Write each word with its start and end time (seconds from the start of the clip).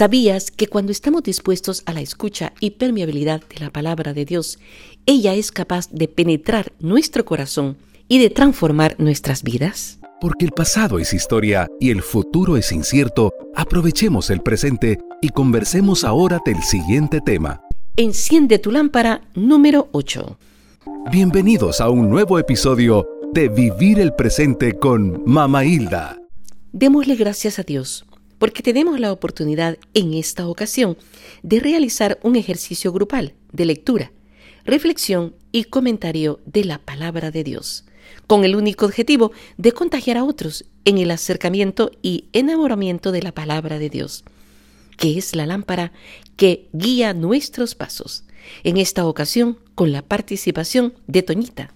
¿Sabías 0.00 0.50
que 0.50 0.66
cuando 0.66 0.92
estamos 0.92 1.22
dispuestos 1.24 1.82
a 1.84 1.92
la 1.92 2.00
escucha 2.00 2.54
y 2.58 2.70
permeabilidad 2.70 3.42
de 3.54 3.60
la 3.60 3.68
palabra 3.68 4.14
de 4.14 4.24
Dios, 4.24 4.58
ella 5.04 5.34
es 5.34 5.52
capaz 5.52 5.90
de 5.90 6.08
penetrar 6.08 6.72
nuestro 6.80 7.26
corazón 7.26 7.76
y 8.08 8.18
de 8.18 8.30
transformar 8.30 8.96
nuestras 8.98 9.42
vidas? 9.42 9.98
Porque 10.18 10.46
el 10.46 10.52
pasado 10.52 10.98
es 10.98 11.12
historia 11.12 11.68
y 11.78 11.90
el 11.90 12.00
futuro 12.00 12.56
es 12.56 12.72
incierto, 12.72 13.34
aprovechemos 13.54 14.30
el 14.30 14.40
presente 14.40 14.96
y 15.20 15.28
conversemos 15.28 16.02
ahora 16.02 16.40
del 16.46 16.62
siguiente 16.62 17.20
tema. 17.20 17.60
Enciende 17.96 18.58
tu 18.58 18.70
lámpara 18.72 19.20
número 19.34 19.90
8. 19.92 20.38
Bienvenidos 21.12 21.82
a 21.82 21.90
un 21.90 22.08
nuevo 22.08 22.38
episodio 22.38 23.06
de 23.34 23.50
Vivir 23.50 24.00
el 24.00 24.14
Presente 24.14 24.78
con 24.78 25.22
Mama 25.26 25.66
Hilda. 25.66 26.16
Démosle 26.72 27.16
gracias 27.16 27.58
a 27.58 27.64
Dios 27.64 28.06
porque 28.40 28.62
tenemos 28.62 28.98
la 28.98 29.12
oportunidad 29.12 29.76
en 29.92 30.14
esta 30.14 30.48
ocasión 30.48 30.96
de 31.42 31.60
realizar 31.60 32.18
un 32.22 32.36
ejercicio 32.36 32.90
grupal 32.90 33.34
de 33.52 33.66
lectura, 33.66 34.12
reflexión 34.64 35.34
y 35.52 35.64
comentario 35.64 36.40
de 36.46 36.64
la 36.64 36.78
palabra 36.78 37.30
de 37.30 37.44
Dios, 37.44 37.84
con 38.26 38.46
el 38.46 38.56
único 38.56 38.86
objetivo 38.86 39.32
de 39.58 39.72
contagiar 39.72 40.16
a 40.16 40.24
otros 40.24 40.64
en 40.86 40.96
el 40.96 41.10
acercamiento 41.10 41.90
y 42.00 42.28
enamoramiento 42.32 43.12
de 43.12 43.22
la 43.22 43.32
palabra 43.32 43.78
de 43.78 43.90
Dios, 43.90 44.24
que 44.96 45.18
es 45.18 45.36
la 45.36 45.44
lámpara 45.44 45.92
que 46.36 46.70
guía 46.72 47.12
nuestros 47.12 47.74
pasos. 47.74 48.24
En 48.64 48.78
esta 48.78 49.06
ocasión, 49.06 49.58
con 49.74 49.92
la 49.92 50.00
participación 50.00 50.94
de 51.06 51.22
Toñita, 51.22 51.74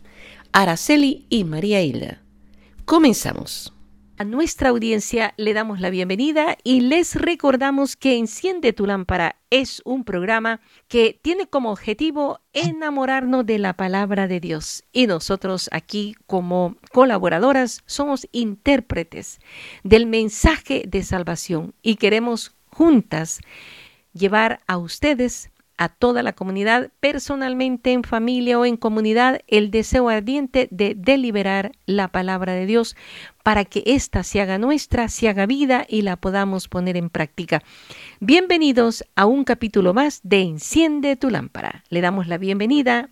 Araceli 0.52 1.26
y 1.28 1.44
María 1.44 1.82
Hilda. 1.82 2.22
Comenzamos. 2.86 3.73
A 4.16 4.22
nuestra 4.22 4.68
audiencia 4.68 5.34
le 5.36 5.54
damos 5.54 5.80
la 5.80 5.90
bienvenida 5.90 6.56
y 6.62 6.82
les 6.82 7.16
recordamos 7.16 7.96
que 7.96 8.16
Enciende 8.16 8.72
tu 8.72 8.86
lámpara 8.86 9.40
es 9.50 9.82
un 9.84 10.04
programa 10.04 10.60
que 10.86 11.18
tiene 11.20 11.48
como 11.48 11.72
objetivo 11.72 12.38
enamorarnos 12.52 13.44
de 13.44 13.58
la 13.58 13.72
palabra 13.72 14.28
de 14.28 14.38
Dios. 14.38 14.84
Y 14.92 15.08
nosotros 15.08 15.68
aquí 15.72 16.14
como 16.28 16.76
colaboradoras 16.92 17.82
somos 17.86 18.28
intérpretes 18.30 19.40
del 19.82 20.06
mensaje 20.06 20.84
de 20.86 21.02
salvación 21.02 21.74
y 21.82 21.96
queremos 21.96 22.54
juntas 22.66 23.40
llevar 24.12 24.60
a 24.68 24.78
ustedes 24.78 25.50
a 25.76 25.88
toda 25.88 26.22
la 26.22 26.32
comunidad, 26.32 26.90
personalmente, 27.00 27.92
en 27.92 28.04
familia 28.04 28.58
o 28.58 28.64
en 28.64 28.76
comunidad, 28.76 29.40
el 29.46 29.70
deseo 29.70 30.08
ardiente 30.08 30.68
de 30.70 30.94
deliberar 30.96 31.72
la 31.86 32.08
palabra 32.08 32.52
de 32.52 32.66
Dios 32.66 32.96
para 33.42 33.64
que 33.64 33.82
ésta 33.86 34.22
se 34.22 34.40
haga 34.40 34.58
nuestra, 34.58 35.08
se 35.08 35.28
haga 35.28 35.46
vida 35.46 35.84
y 35.88 36.02
la 36.02 36.16
podamos 36.16 36.68
poner 36.68 36.96
en 36.96 37.10
práctica. 37.10 37.62
Bienvenidos 38.20 39.04
a 39.16 39.26
un 39.26 39.44
capítulo 39.44 39.94
más 39.94 40.20
de 40.22 40.42
Enciende 40.42 41.16
tu 41.16 41.30
lámpara. 41.30 41.84
Le 41.90 42.00
damos 42.00 42.28
la 42.28 42.38
bienvenida, 42.38 43.10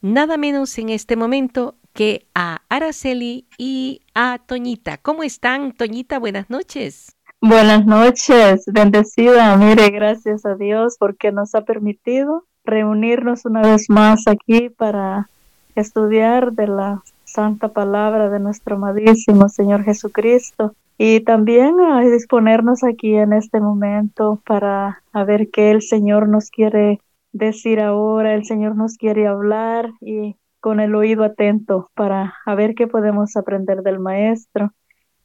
nada 0.00 0.36
menos 0.36 0.76
en 0.78 0.88
este 0.88 1.16
momento 1.16 1.76
que 1.92 2.26
a 2.34 2.62
Araceli 2.68 3.46
y 3.58 4.02
a 4.14 4.38
Toñita. 4.38 4.98
¿Cómo 4.98 5.22
están, 5.24 5.72
Toñita? 5.72 6.18
Buenas 6.18 6.48
noches. 6.48 7.17
Buenas 7.40 7.86
noches, 7.86 8.64
bendecida. 8.66 9.56
Mire, 9.56 9.90
gracias 9.90 10.44
a 10.44 10.56
Dios 10.56 10.96
porque 10.98 11.30
nos 11.30 11.54
ha 11.54 11.60
permitido 11.60 12.44
reunirnos 12.64 13.44
una 13.44 13.62
vez 13.62 13.88
más 13.88 14.26
aquí 14.26 14.70
para 14.70 15.30
estudiar 15.76 16.52
de 16.52 16.66
la 16.66 17.02
santa 17.22 17.68
palabra 17.68 18.28
de 18.28 18.40
nuestro 18.40 18.74
amadísimo 18.74 19.48
Señor 19.48 19.84
Jesucristo 19.84 20.74
y 20.98 21.20
también 21.20 21.78
a 21.78 22.00
disponernos 22.00 22.82
aquí 22.82 23.14
en 23.14 23.32
este 23.32 23.60
momento 23.60 24.42
para 24.44 25.00
ver 25.24 25.48
qué 25.50 25.70
el 25.70 25.82
Señor 25.82 26.28
nos 26.28 26.50
quiere 26.50 27.00
decir 27.30 27.80
ahora, 27.80 28.34
el 28.34 28.46
Señor 28.46 28.74
nos 28.74 28.96
quiere 28.96 29.28
hablar 29.28 29.90
y 30.00 30.34
con 30.58 30.80
el 30.80 30.92
oído 30.96 31.22
atento 31.22 31.88
para 31.94 32.34
ver 32.56 32.74
qué 32.74 32.88
podemos 32.88 33.36
aprender 33.36 33.82
del 33.82 34.00
Maestro. 34.00 34.72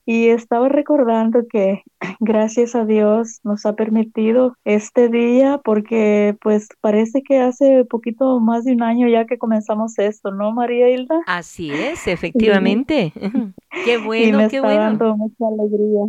Y 0.06 0.28
estaba 0.28 0.69
recordando 0.69 1.47
que 1.50 1.84
gracias 2.19 2.75
a 2.75 2.86
Dios 2.86 3.40
nos 3.44 3.66
ha 3.66 3.75
permitido 3.75 4.56
este 4.66 5.09
día 5.09 5.62
porque 5.64 6.36
pues 6.41 6.68
parece 6.81 7.22
que 7.24 7.40
hace 7.40 7.86
poquito 7.86 8.40
más 8.40 8.66
de 8.66 8.74
un 8.74 8.84
año 8.84 9.08
ya 9.08 9.25
que 9.25 9.38
comenzamos 9.38 9.97
esto, 10.00 10.31
¿no, 10.31 10.52
María 10.52 10.90
Hilda? 10.90 11.22
Así 11.25 11.72
es, 11.72 12.08
efectivamente. 12.08 13.13
qué 13.86 13.97
bueno, 14.06 14.40
me 14.40 14.50
qué 14.50 14.58
está 14.58 14.68
bueno. 14.68 14.81
dando 14.81 15.18
mucha 15.18 15.46
alegría. 15.47 16.02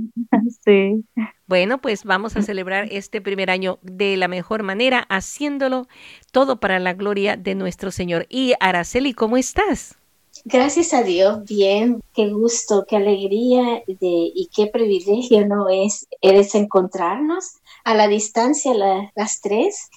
sí. 0.65 1.04
Bueno, 1.47 1.78
pues 1.78 2.04
vamos 2.04 2.37
a 2.37 2.43
celebrar 2.43 2.88
este 2.91 3.21
primer 3.21 3.50
año 3.50 3.78
de 3.83 4.16
la 4.16 4.28
mejor 4.28 4.62
manera, 4.62 5.04
haciéndolo 5.10 5.87
todo 6.33 6.59
para 6.59 6.78
la 6.78 6.94
gloria 6.94 7.37
de 7.37 7.54
nuestro 7.54 7.91
Señor. 7.91 8.27
Y 8.31 8.54
Araceli, 8.60 9.12
¿cómo 9.12 9.37
estás? 9.37 9.99
Gracias 10.43 10.93
a 10.93 11.03
Dios, 11.03 11.45
bien, 11.45 12.03
qué 12.12 12.31
gusto, 12.31 12.84
qué 12.89 12.97
alegría 12.97 13.83
de, 13.87 13.97
y 14.34 14.50
qué 14.55 14.67
privilegio 14.67 15.47
no 15.47 15.69
es, 15.69 16.06
es 16.21 16.55
encontrarnos 16.55 17.59
a 17.84 17.95
la 17.95 18.09
distancia 18.09 18.75
las 19.15 19.41
tres. 19.41 19.91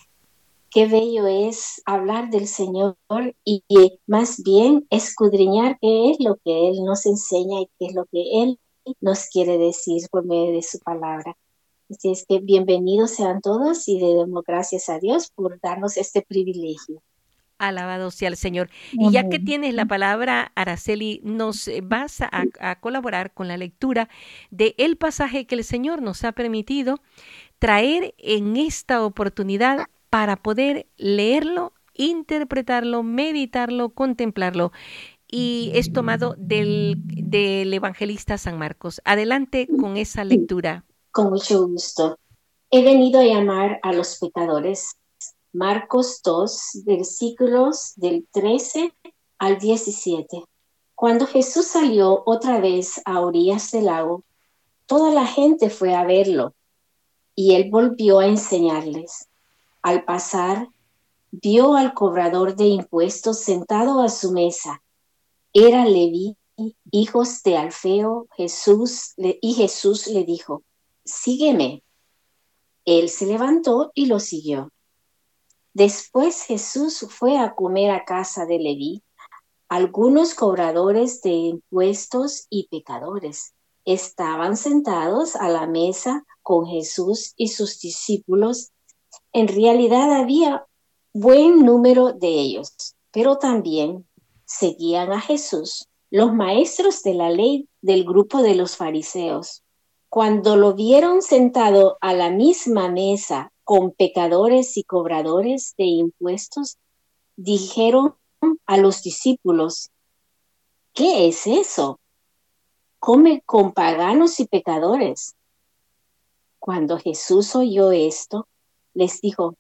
Qué 0.70 0.86
bello 0.86 1.26
es 1.28 1.82
hablar 1.86 2.30
del 2.30 2.48
Señor 2.48 2.96
y, 3.44 3.64
y 3.68 4.00
más 4.06 4.44
bien 4.44 4.86
escudriñar 4.90 5.80
qué 5.82 6.12
es 6.12 6.18
lo 6.20 6.36
que 6.36 6.70
Él 6.70 6.84
nos 6.86 7.06
enseña 7.06 7.62
y 7.62 7.70
qué 7.80 7.88
es 7.88 7.96
lo 7.96 8.06
que 8.06 8.44
Él 8.44 8.60
nos 9.02 9.26
quiere 9.26 9.58
decir 9.58 10.08
por 10.12 10.24
medio 10.26 10.54
de 10.54 10.62
su 10.62 10.80
palabra. 10.80 11.36
Así 11.90 12.12
es 12.12 12.26
que 12.26 12.40
bienvenidos 12.40 13.12
sean 13.12 13.42
todos 13.42 13.88
y 13.88 14.00
le 14.00 14.14
damos 14.14 14.44
gracias 14.46 14.88
a 14.90 15.00
Dios 15.00 15.32
por 15.34 15.60
darnos 15.62 15.98
este 15.98 16.22
privilegio. 16.22 17.02
Alabado 17.60 18.12
sea 18.12 18.30
el 18.30 18.38
Señor. 18.38 18.70
Y 18.92 19.12
ya 19.12 19.30
que 19.30 19.40
tienes 19.40 19.74
la 19.74 19.86
palabra, 19.86 20.52
Araceli, 20.56 21.22
nos 21.24 21.70
vas 21.84 22.22
a, 22.22 22.30
a, 22.60 22.80
colaborar 22.80 23.34
con 23.34 23.48
la 23.48 23.58
lectura 23.58 24.10
de 24.52 24.76
el 24.78 24.98
pasaje 24.98 25.48
que 25.48 25.56
el 25.56 25.64
Señor 25.64 26.02
nos 26.02 26.24
ha 26.24 26.32
permitido 26.32 27.02
traer 27.60 28.14
en 28.18 28.58
esta 28.58 29.04
oportunidad 29.04 29.88
para 30.10 30.38
poder 30.38 30.88
leerlo, 30.98 31.74
interpretarlo, 31.94 33.04
meditarlo, 33.04 33.90
contemplarlo. 33.90 34.72
Y 35.30 35.72
es 35.74 35.92
tomado 35.92 36.36
del, 36.38 36.96
del 36.98 37.74
evangelista 37.74 38.38
San 38.38 38.58
Marcos. 38.58 39.02
Adelante 39.04 39.68
con 39.80 39.98
esa 39.98 40.24
lectura. 40.24 40.86
Con 41.12 41.32
mucho 41.32 41.68
gusto. 41.68 42.18
He 42.72 42.84
venido 42.84 43.20
a 43.20 43.26
llamar 43.26 43.80
a 43.84 43.92
los 43.92 44.20
pecadores 44.20 44.98
Marcos 45.54 46.22
2, 46.24 46.84
versículos 46.86 47.94
del 47.96 48.28
13 48.32 48.94
al 49.40 49.58
17. 49.58 50.44
Cuando 50.94 51.26
Jesús 51.26 51.68
salió 51.68 52.24
otra 52.26 52.60
vez 52.60 53.02
a 53.06 53.22
orillas 53.22 53.72
del 53.72 53.86
lago, 53.86 54.24
toda 54.86 55.12
la 55.12 55.26
gente 55.26 55.70
fue 55.70 55.96
a 55.96 56.04
verlo 56.04 56.54
y 57.36 57.54
él 57.56 57.70
volvió 57.70 58.20
a 58.20 58.28
enseñarles. 58.28 59.28
Al 59.82 60.04
pasar, 60.04 60.70
vio 61.32 61.76
al 61.76 61.94
cobrador 61.94 62.56
de 62.56 62.66
impuestos 62.66 63.40
sentado 63.40 64.02
a 64.02 64.10
su 64.10 64.32
mesa. 64.32 64.82
Era 65.54 65.86
Leví, 65.86 66.36
hijos 66.92 67.44
de 67.44 67.58
Alfeo, 67.58 68.28
Jesús, 68.36 69.14
y 69.18 69.54
Jesús 69.54 70.08
le 70.08 70.24
dijo, 70.24 70.64
sígueme. 71.06 71.84
Él 72.86 73.10
se 73.10 73.28
levantó 73.28 73.92
y 73.94 74.08
lo 74.08 74.20
siguió. 74.20 74.72
Después 75.78 76.42
Jesús 76.42 77.06
fue 77.08 77.38
a 77.38 77.54
comer 77.54 77.92
a 77.92 78.04
casa 78.04 78.48
de 78.48 78.58
Leví. 78.58 79.04
Algunos 79.70 80.34
cobradores 80.34 81.22
de 81.22 81.30
impuestos 81.30 82.48
y 82.50 82.68
pecadores 82.68 83.54
estaban 83.86 84.58
sentados 84.58 85.36
a 85.36 85.50
la 85.50 85.68
mesa 85.68 86.26
con 86.42 86.66
Jesús 86.66 87.34
y 87.38 87.50
sus 87.50 87.80
discípulos. 87.80 88.72
En 89.34 89.48
realidad 89.48 90.14
había 90.14 90.66
buen 91.14 91.64
número 91.64 92.12
de 92.12 92.28
ellos, 92.28 92.96
pero 93.12 93.38
también 93.38 94.08
seguían 94.46 95.12
a 95.12 95.22
Jesús 95.22 95.88
los 96.10 96.34
maestros 96.34 97.04
de 97.04 97.14
la 97.14 97.30
ley 97.30 97.70
del 97.84 98.04
grupo 98.04 98.42
de 98.42 98.56
los 98.56 98.78
fariseos. 98.78 99.62
Cuando 100.10 100.56
lo 100.56 100.74
vieron 100.74 101.22
sentado 101.22 102.00
a 102.02 102.16
la 102.16 102.32
misma 102.32 102.90
mesa 102.90 103.52
con 103.68 103.92
pecadores 103.92 104.78
y 104.78 104.86
cobradores 104.86 105.76
de 105.78 105.84
impuestos, 105.84 106.78
dijeron 107.36 108.16
a 108.66 108.78
los 108.78 109.04
discípulos, 109.04 109.90
¿qué 110.94 111.28
es 111.28 111.46
eso? 111.48 112.00
Come 112.98 113.44
con 113.46 113.74
paganos 113.74 114.40
y 114.40 114.46
pecadores. 114.46 115.36
Cuando 116.60 116.98
Jesús 116.98 117.58
oyó 117.58 117.92
esto, 117.92 118.48
les 118.94 119.20
dijo, 119.20 119.58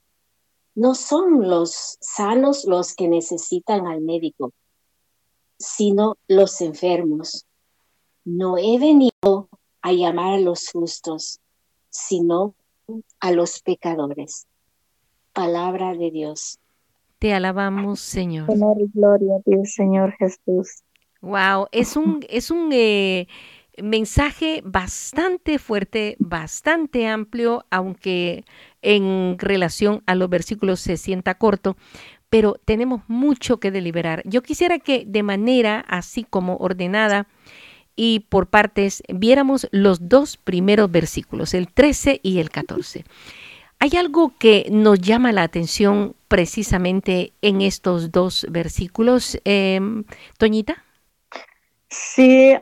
no 0.74 0.96
son 0.96 1.50
los 1.50 1.98
sanos 2.00 2.64
los 2.64 2.96
que 2.96 3.10
necesitan 3.10 3.88
al 3.88 4.00
médico, 4.00 4.54
sino 5.60 6.16
los 6.30 6.62
enfermos. 6.62 7.46
No 8.24 8.58
he 8.58 8.80
venido 8.80 9.50
a 9.82 9.92
llamar 9.92 10.36
a 10.36 10.40
los 10.40 10.70
justos, 10.70 11.42
sino 11.90 12.56
a 13.20 13.32
los 13.32 13.62
pecadores. 13.62 14.48
Palabra 15.34 15.94
de 15.94 16.12
Dios. 16.12 16.60
Te 17.20 17.34
alabamos, 17.34 18.00
Señor. 18.00 18.50
Honor 18.50 18.78
y 18.80 18.90
gloria 18.94 19.36
a 19.38 19.42
ti, 19.42 19.66
Señor 19.66 20.14
Jesús. 20.18 20.84
Wow, 21.22 21.68
es 21.72 21.96
un, 21.96 22.20
es 22.30 22.52
un 22.52 22.70
eh, 22.72 23.28
mensaje 23.82 24.62
bastante 24.64 25.58
fuerte, 25.58 26.16
bastante 26.20 27.08
amplio, 27.08 27.66
aunque 27.72 28.46
en 28.82 29.38
relación 29.40 30.04
a 30.06 30.16
los 30.16 30.30
versículos 30.30 30.80
se 30.80 30.98
sienta 30.98 31.36
corto, 31.36 31.76
pero 32.30 32.56
tenemos 32.66 33.02
mucho 33.08 33.60
que 33.60 33.72
deliberar. 33.72 34.22
Yo 34.26 34.44
quisiera 34.44 34.80
que 34.80 35.06
de 35.08 35.24
manera 35.24 35.80
así 35.88 36.24
como 36.24 36.58
ordenada 36.58 37.28
y 37.98 38.22
por 38.22 38.48
partes 38.48 39.04
viéramos 39.10 39.68
los 39.72 40.08
dos 40.08 40.38
primeros 40.38 40.90
versículos, 40.90 41.54
el 41.54 41.68
13 41.68 42.22
y 42.24 42.40
el 42.40 42.50
14. 42.50 43.04
¿Hay 43.80 43.92
algo 43.98 44.34
que 44.40 44.68
nos 44.72 45.00
llama 45.02 45.34
la 45.34 45.44
atención 45.44 46.16
precisamente 46.30 47.34
en 47.42 47.62
estos 47.62 48.12
dos 48.12 48.48
versículos, 48.50 49.40
em, 49.44 50.06
Toñita? 50.38 50.84
Sí, 51.90 52.54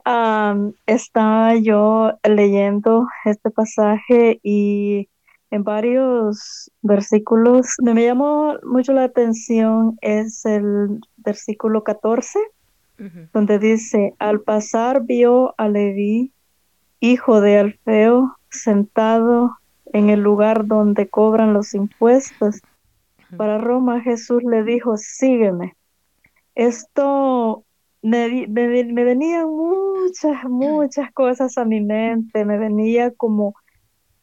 estaba 0.85 1.55
yo 1.55 2.11
leyendo 2.23 3.07
este 3.25 3.49
pasaje 3.49 4.39
y 4.43 5.09
en 5.51 5.63
varios 5.63 6.69
versículos 6.81 7.75
me 7.81 8.03
llamó 8.03 8.55
mucho 8.63 8.93
la 8.93 9.05
atención 9.05 9.97
es 10.01 10.45
el 10.45 10.99
versículo 11.17 11.83
14, 11.83 12.39
donde 13.33 13.59
dice, 13.59 14.15
al 14.19 14.41
pasar 14.41 15.03
vio 15.03 15.53
a 15.57 15.67
Leví, 15.67 16.31
hijo 16.99 17.41
de 17.41 17.59
Alfeo, 17.59 18.37
sentado 18.49 19.57
en 19.93 20.09
el 20.09 20.21
lugar 20.21 20.65
donde 20.67 21.07
cobran 21.07 21.53
los 21.53 21.73
impuestos. 21.73 22.61
Para 23.37 23.57
Roma 23.57 24.01
Jesús 24.01 24.43
le 24.43 24.63
dijo, 24.63 24.97
sígueme. 24.97 25.75
Esto 26.53 27.65
me, 28.01 28.47
me, 28.47 29.03
venían 29.03 29.49
muchas, 29.49 30.43
muchas 30.45 31.11
cosas 31.11 31.57
a 31.57 31.65
mi 31.65 31.81
mente, 31.81 32.45
me 32.45 32.57
venía 32.57 33.11
como, 33.11 33.55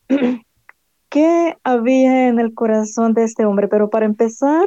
¿qué 1.09 1.57
había 1.65 2.29
en 2.29 2.39
el 2.39 2.55
corazón 2.55 3.13
de 3.13 3.25
este 3.25 3.45
hombre? 3.45 3.69
Pero 3.69 3.91
para 3.91 4.07
empezar, 4.07 4.67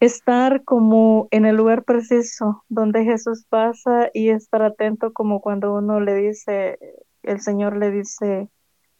estar 0.00 0.62
como 0.64 1.28
en 1.30 1.46
el 1.46 1.56
lugar 1.56 1.84
preciso 1.84 2.64
donde 2.68 3.04
Jesús 3.04 3.46
pasa 3.48 4.10
y 4.12 4.28
estar 4.28 4.62
atento 4.62 5.12
como 5.12 5.40
cuando 5.40 5.74
uno 5.74 6.00
le 6.00 6.14
dice, 6.14 6.78
el 7.22 7.40
Señor 7.40 7.76
le 7.76 7.90
dice, 7.90 8.48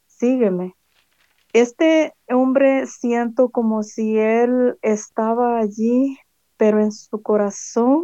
sígueme. 0.06 0.74
Este 1.52 2.14
hombre 2.28 2.86
siento 2.86 3.50
como 3.50 3.82
si 3.82 4.18
él 4.18 4.76
estaba 4.82 5.58
allí, 5.58 6.18
pero 6.56 6.80
en 6.80 6.92
su 6.92 7.22
corazón 7.22 8.02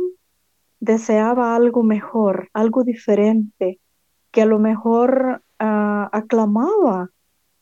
deseaba 0.81 1.55
algo 1.55 1.83
mejor, 1.83 2.49
algo 2.55 2.83
diferente, 2.83 3.79
que 4.31 4.43
a 4.43 4.47
lo 4.47 4.59
mejor 4.59 5.43
ah, 5.59 6.09
aclamaba 6.13 7.11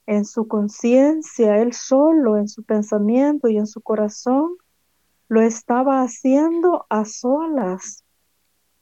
en 0.07 0.25
su 0.25 0.49
conciencia, 0.49 1.59
él 1.59 1.73
solo, 1.73 2.37
en 2.37 2.49
su 2.49 2.65
pensamiento 2.65 3.49
y 3.49 3.59
en 3.59 3.67
su 3.67 3.81
corazón, 3.81 4.57
lo 5.31 5.41
estaba 5.41 6.03
haciendo 6.03 6.87
a 6.91 7.05
solas 7.05 8.05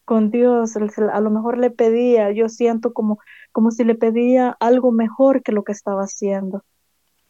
con 0.06 0.30
Dios. 0.30 0.74
A 0.76 1.20
lo 1.20 1.30
mejor 1.30 1.58
le 1.58 1.70
pedía, 1.70 2.32
yo 2.32 2.48
siento 2.48 2.94
como, 2.94 3.18
como 3.52 3.70
si 3.70 3.84
le 3.84 3.94
pedía 3.94 4.56
algo 4.58 4.90
mejor 4.90 5.42
que 5.42 5.52
lo 5.52 5.62
que 5.62 5.72
estaba 5.72 6.04
haciendo. 6.04 6.64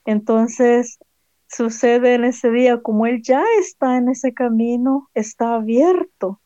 Entonces, 0.04 1.00
sucede 1.48 2.14
en 2.14 2.26
ese 2.26 2.52
día, 2.52 2.80
como 2.80 3.06
él 3.06 3.20
ya 3.20 3.42
está 3.60 3.96
en 3.96 4.08
ese 4.08 4.32
camino, 4.32 5.10
está 5.14 5.56
abierto 5.56 6.40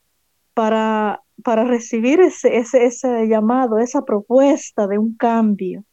para, 0.55 1.23
para 1.45 1.65
recibir 1.65 2.23
ese, 2.23 2.57
ese, 2.57 2.87
ese 2.87 3.29
llamado, 3.29 3.79
esa 3.79 4.03
propuesta 4.07 4.87
de 4.87 4.97
un 4.97 5.15
cambio. 5.15 5.85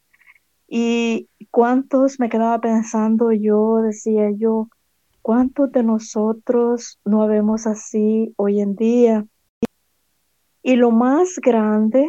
Y 0.65 1.27
cuántos 1.51 2.21
me 2.21 2.29
quedaba 2.29 2.61
pensando 2.61 3.33
yo, 3.33 3.81
decía 3.81 4.31
yo, 4.31 4.69
cuántos 5.21 5.71
de 5.71 5.83
nosotros 5.83 6.99
no 7.05 7.27
vemos 7.27 7.67
así 7.67 8.33
hoy 8.37 8.61
en 8.61 8.75
día. 8.75 9.25
Y 10.63 10.75
lo 10.75 10.91
más 10.91 11.39
grande 11.41 12.07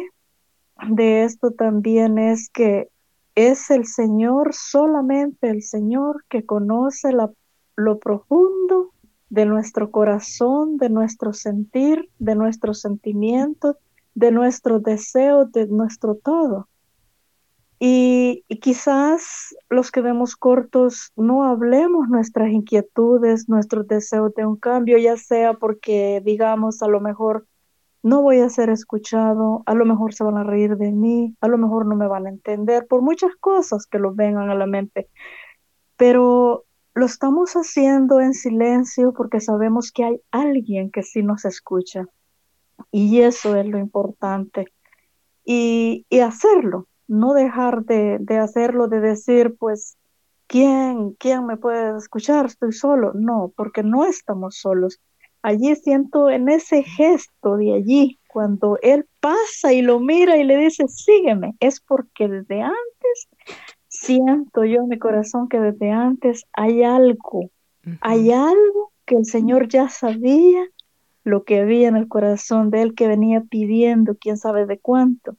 de 0.89 1.23
esto 1.23 1.51
también 1.51 2.17
es 2.17 2.49
que 2.49 2.89
es 3.35 3.69
el 3.69 3.85
Señor, 3.85 4.53
solamente 4.53 5.49
el 5.49 5.63
Señor 5.63 6.25
que 6.29 6.45
conoce 6.45 7.11
lo 7.75 7.99
profundo 7.99 8.91
de 9.29 9.45
nuestro 9.45 9.91
corazón, 9.91 10.77
de 10.77 10.89
nuestro 10.89 11.31
sentir, 11.31 12.09
de 12.19 12.35
nuestros 12.35 12.81
sentimientos, 12.81 13.77
de 14.13 14.31
nuestros 14.31 14.83
deseos, 14.83 15.51
de 15.53 15.67
nuestro 15.67 16.15
todo. 16.15 16.67
Y, 17.83 18.45
quizás 18.61 19.55
los 19.71 19.89
que 19.89 20.01
vemos 20.01 20.35
cortos 20.35 21.11
no 21.15 21.45
hablemos 21.45 22.09
nuestras 22.09 22.51
inquietudes, 22.51 23.49
nuestros 23.49 23.87
deseos 23.87 24.35
de 24.35 24.45
un 24.45 24.55
cambio, 24.55 24.99
ya 24.99 25.17
sea 25.17 25.55
porque 25.55 26.21
digamos 26.23 26.83
a 26.83 26.87
lo 26.87 26.99
mejor 26.99 27.47
no 28.03 28.21
voy 28.21 28.39
a 28.41 28.49
ser 28.49 28.69
escuchado, 28.69 29.63
a 29.65 29.73
lo 29.73 29.85
mejor 29.85 30.13
se 30.13 30.23
van 30.23 30.37
a 30.37 30.43
reír 30.43 30.77
de 30.77 30.91
mí, 30.91 31.35
a 31.41 31.47
lo 31.47 31.57
mejor 31.57 31.87
no 31.87 31.95
me 31.95 32.07
van 32.07 32.27
a 32.27 32.29
entender, 32.29 32.85
por 32.85 33.01
muchas 33.01 33.35
cosas 33.39 33.87
que 33.87 33.97
lo 33.97 34.13
vengan 34.13 34.51
a 34.51 34.55
la 34.55 34.67
mente. 34.67 35.09
Pero 35.97 36.65
lo 36.93 37.05
estamos 37.07 37.53
haciendo 37.53 38.19
en 38.21 38.35
silencio 38.35 39.11
porque 39.11 39.39
sabemos 39.39 39.91
que 39.91 40.03
hay 40.03 40.21
alguien 40.29 40.91
que 40.91 41.01
sí 41.01 41.23
nos 41.23 41.45
escucha. 41.45 42.05
Y 42.91 43.21
eso 43.21 43.55
es 43.55 43.65
lo 43.65 43.79
importante. 43.79 44.67
Y, 45.43 46.05
hacerlo, 46.23 46.87
no 47.11 47.33
dejar 47.33 47.83
de, 47.83 48.17
de, 48.19 48.37
hacerlo, 48.37 48.87
de 48.87 49.01
decir, 49.01 49.55
pues, 49.59 49.97
¿quién, 50.47 51.11
¿quién 51.19 51.45
me 51.45 51.57
puede 51.57 51.97
escuchar? 51.97 52.45
Estoy 52.45 52.71
solo. 52.71 53.11
No, 53.13 53.51
porque 53.57 53.83
no 53.83 54.05
estamos 54.05 54.55
solos. 54.55 55.01
Allí 55.41 55.75
siento 55.75 56.29
en 56.29 56.47
ese 56.47 56.83
gesto 56.83 57.57
de 57.57 57.73
allí, 57.73 58.17
cuando 58.29 58.77
él 58.81 59.05
pasa 59.19 59.73
y 59.73 59.81
lo 59.81 59.99
mira 59.99 60.37
y 60.37 60.45
le 60.45 60.55
dice, 60.55 60.87
sígueme, 60.87 61.55
es 61.59 61.81
porque 61.81 62.29
desde 62.29 62.61
antes 62.61 63.27
siento 63.89 64.63
yo 64.63 64.83
en 64.83 64.87
mi 64.87 64.97
corazón 64.97 65.49
que 65.49 65.59
desde 65.59 65.91
antes 65.91 66.45
hay 66.53 66.83
algo, 66.83 67.49
hay 67.99 68.31
algo 68.31 68.93
que 69.05 69.15
el 69.15 69.25
Señor 69.25 69.67
ya 69.67 69.89
sabía 69.89 70.63
lo 71.23 71.43
que 71.43 71.59
había 71.59 71.89
en 71.89 71.97
el 71.97 72.07
corazón 72.07 72.69
de 72.69 72.83
él 72.83 72.95
que 72.95 73.07
venía 73.07 73.41
pidiendo, 73.41 74.15
quién 74.15 74.37
sabe 74.37 74.65
de 74.65 74.79
cuánto. 74.79 75.35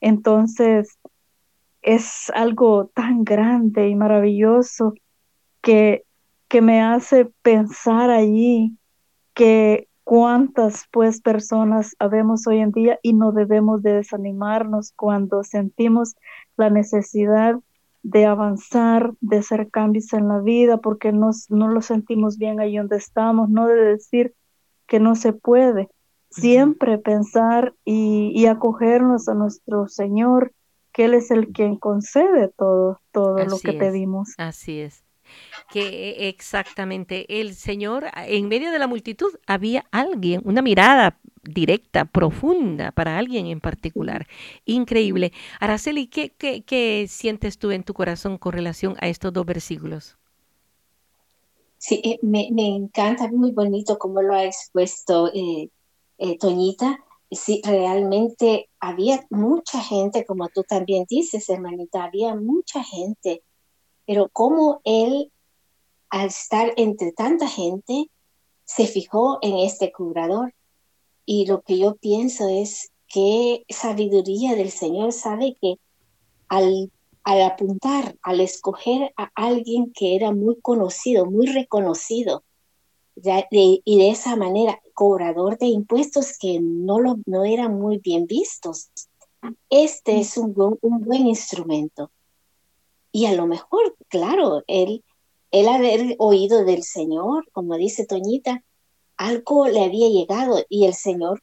Entonces, 0.00 0.98
es 1.82 2.30
algo 2.34 2.86
tan 2.94 3.24
grande 3.24 3.88
y 3.88 3.94
maravilloso 3.94 4.94
que, 5.62 6.04
que 6.48 6.60
me 6.60 6.82
hace 6.82 7.26
pensar 7.42 8.10
allí 8.10 8.76
que 9.34 9.88
cuántas 10.04 10.86
pues 10.90 11.20
personas 11.20 11.94
habemos 11.98 12.46
hoy 12.46 12.58
en 12.58 12.72
día 12.72 12.98
y 13.02 13.12
no 13.12 13.32
debemos 13.32 13.82
de 13.82 13.94
desanimarnos 13.94 14.92
cuando 14.96 15.44
sentimos 15.44 16.16
la 16.56 16.68
necesidad 16.68 17.56
de 18.02 18.26
avanzar, 18.26 19.12
de 19.20 19.38
hacer 19.38 19.70
cambios 19.70 20.12
en 20.12 20.28
la 20.28 20.40
vida, 20.40 20.78
porque 20.78 21.12
nos, 21.12 21.50
no 21.50 21.68
lo 21.68 21.82
sentimos 21.82 22.38
bien 22.38 22.60
ahí 22.60 22.76
donde 22.76 22.96
estamos, 22.96 23.50
no 23.50 23.66
de 23.66 23.76
decir 23.76 24.34
que 24.86 25.00
no 25.00 25.14
se 25.14 25.32
puede. 25.32 25.88
Siempre 26.30 26.98
pensar 26.98 27.74
y, 27.84 28.46
acogernos 28.46 29.28
a 29.28 29.34
nuestro 29.34 29.88
Señor, 29.88 30.52
que 30.92 31.06
Él 31.06 31.14
es 31.14 31.30
el 31.30 31.48
quien 31.48 31.76
concede 31.76 32.48
todo, 32.48 33.00
todo 33.12 33.44
lo 33.44 33.58
que 33.58 33.72
pedimos. 33.72 34.34
Así 34.38 34.80
es 34.80 35.04
que 35.72 36.28
exactamente 36.28 37.40
el 37.40 37.54
Señor, 37.54 38.06
en 38.16 38.48
medio 38.48 38.72
de 38.72 38.78
la 38.78 38.86
multitud, 38.86 39.32
había 39.46 39.84
alguien, 39.90 40.42
una 40.44 40.62
mirada 40.62 41.18
directa, 41.42 42.04
profunda 42.04 42.92
para 42.92 43.18
alguien 43.18 43.46
en 43.46 43.60
particular. 43.60 44.26
Increíble. 44.64 45.32
Araceli, 45.58 46.06
¿qué, 46.06 46.30
qué, 46.30 47.06
sientes 47.08 47.58
tú 47.58 47.70
en 47.70 47.82
tu 47.82 47.94
corazón 47.94 48.38
con 48.38 48.52
relación 48.52 48.96
a 49.00 49.08
estos 49.08 49.32
dos 49.32 49.46
versículos? 49.46 50.16
Sí, 51.78 52.02
eh, 52.04 52.18
me, 52.22 52.48
encanta, 52.58 53.28
muy 53.28 53.52
bonito 53.52 53.98
como 53.98 54.20
lo 54.20 54.34
ha 54.34 54.44
expuesto 54.44 55.30
eh, 55.32 55.70
eh, 56.20 56.38
Toñita. 56.38 56.98
Sí, 57.30 57.60
realmente 57.64 58.68
había 58.80 59.26
mucha 59.30 59.80
gente, 59.80 60.24
como 60.24 60.48
tú 60.48 60.62
también 60.64 61.06
dices, 61.08 61.48
hermanita, 61.48 62.04
había 62.04 62.34
mucha 62.34 62.82
gente, 62.82 63.42
pero 64.06 64.28
como 64.32 64.80
él, 64.84 65.32
al 66.08 66.28
estar 66.28 66.72
entre 66.76 67.12
tanta 67.12 67.48
gente, 67.48 68.10
se 68.64 68.86
fijó 68.86 69.38
en 69.42 69.58
este 69.58 69.92
curador 69.92 70.54
y 71.24 71.46
lo 71.46 71.62
que 71.62 71.78
yo 71.78 71.96
pienso 71.96 72.48
es 72.48 72.90
que 73.06 73.64
sabiduría 73.68 74.54
del 74.54 74.70
Señor 74.70 75.12
sabe 75.12 75.56
que 75.60 75.76
al 76.48 76.90
al 77.22 77.42
apuntar, 77.42 78.16
al 78.22 78.40
escoger 78.40 79.12
a 79.16 79.30
alguien 79.34 79.92
que 79.92 80.16
era 80.16 80.32
muy 80.32 80.60
conocido, 80.60 81.26
muy 81.26 81.46
reconocido, 81.46 82.42
y 83.84 83.98
de 83.98 84.10
esa 84.10 84.36
manera, 84.36 84.80
cobrador 84.94 85.58
de 85.58 85.66
impuestos 85.66 86.36
que 86.38 86.60
no, 86.60 87.00
lo, 87.00 87.16
no 87.26 87.44
eran 87.44 87.78
muy 87.78 87.98
bien 87.98 88.26
vistos. 88.26 88.90
Este 89.68 90.20
es 90.20 90.36
un, 90.36 90.54
un 90.80 91.00
buen 91.00 91.26
instrumento. 91.26 92.10
Y 93.12 93.26
a 93.26 93.32
lo 93.32 93.46
mejor, 93.46 93.96
claro, 94.08 94.62
él, 94.66 95.04
él 95.50 95.68
haber 95.68 96.16
oído 96.18 96.64
del 96.64 96.82
Señor, 96.82 97.48
como 97.52 97.76
dice 97.76 98.06
Toñita, 98.06 98.62
algo 99.16 99.66
le 99.66 99.84
había 99.84 100.08
llegado 100.08 100.64
y 100.68 100.86
el 100.86 100.94
Señor, 100.94 101.42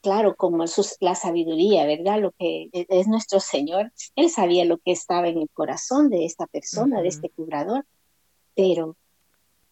claro, 0.00 0.34
como 0.36 0.64
la 1.00 1.14
sabiduría, 1.14 1.86
¿verdad? 1.86 2.20
Lo 2.20 2.32
que 2.32 2.68
e, 2.72 2.86
es 2.88 3.06
nuestro 3.06 3.40
Señor, 3.40 3.92
Él 4.16 4.30
sabía 4.30 4.64
lo 4.64 4.78
que 4.78 4.92
estaba 4.92 5.28
en 5.28 5.38
el 5.38 5.50
corazón 5.50 6.08
de 6.10 6.24
esta 6.24 6.46
persona, 6.46 7.02
de 7.02 7.08
este 7.08 7.30
cubrador, 7.30 7.84
pero 8.54 8.96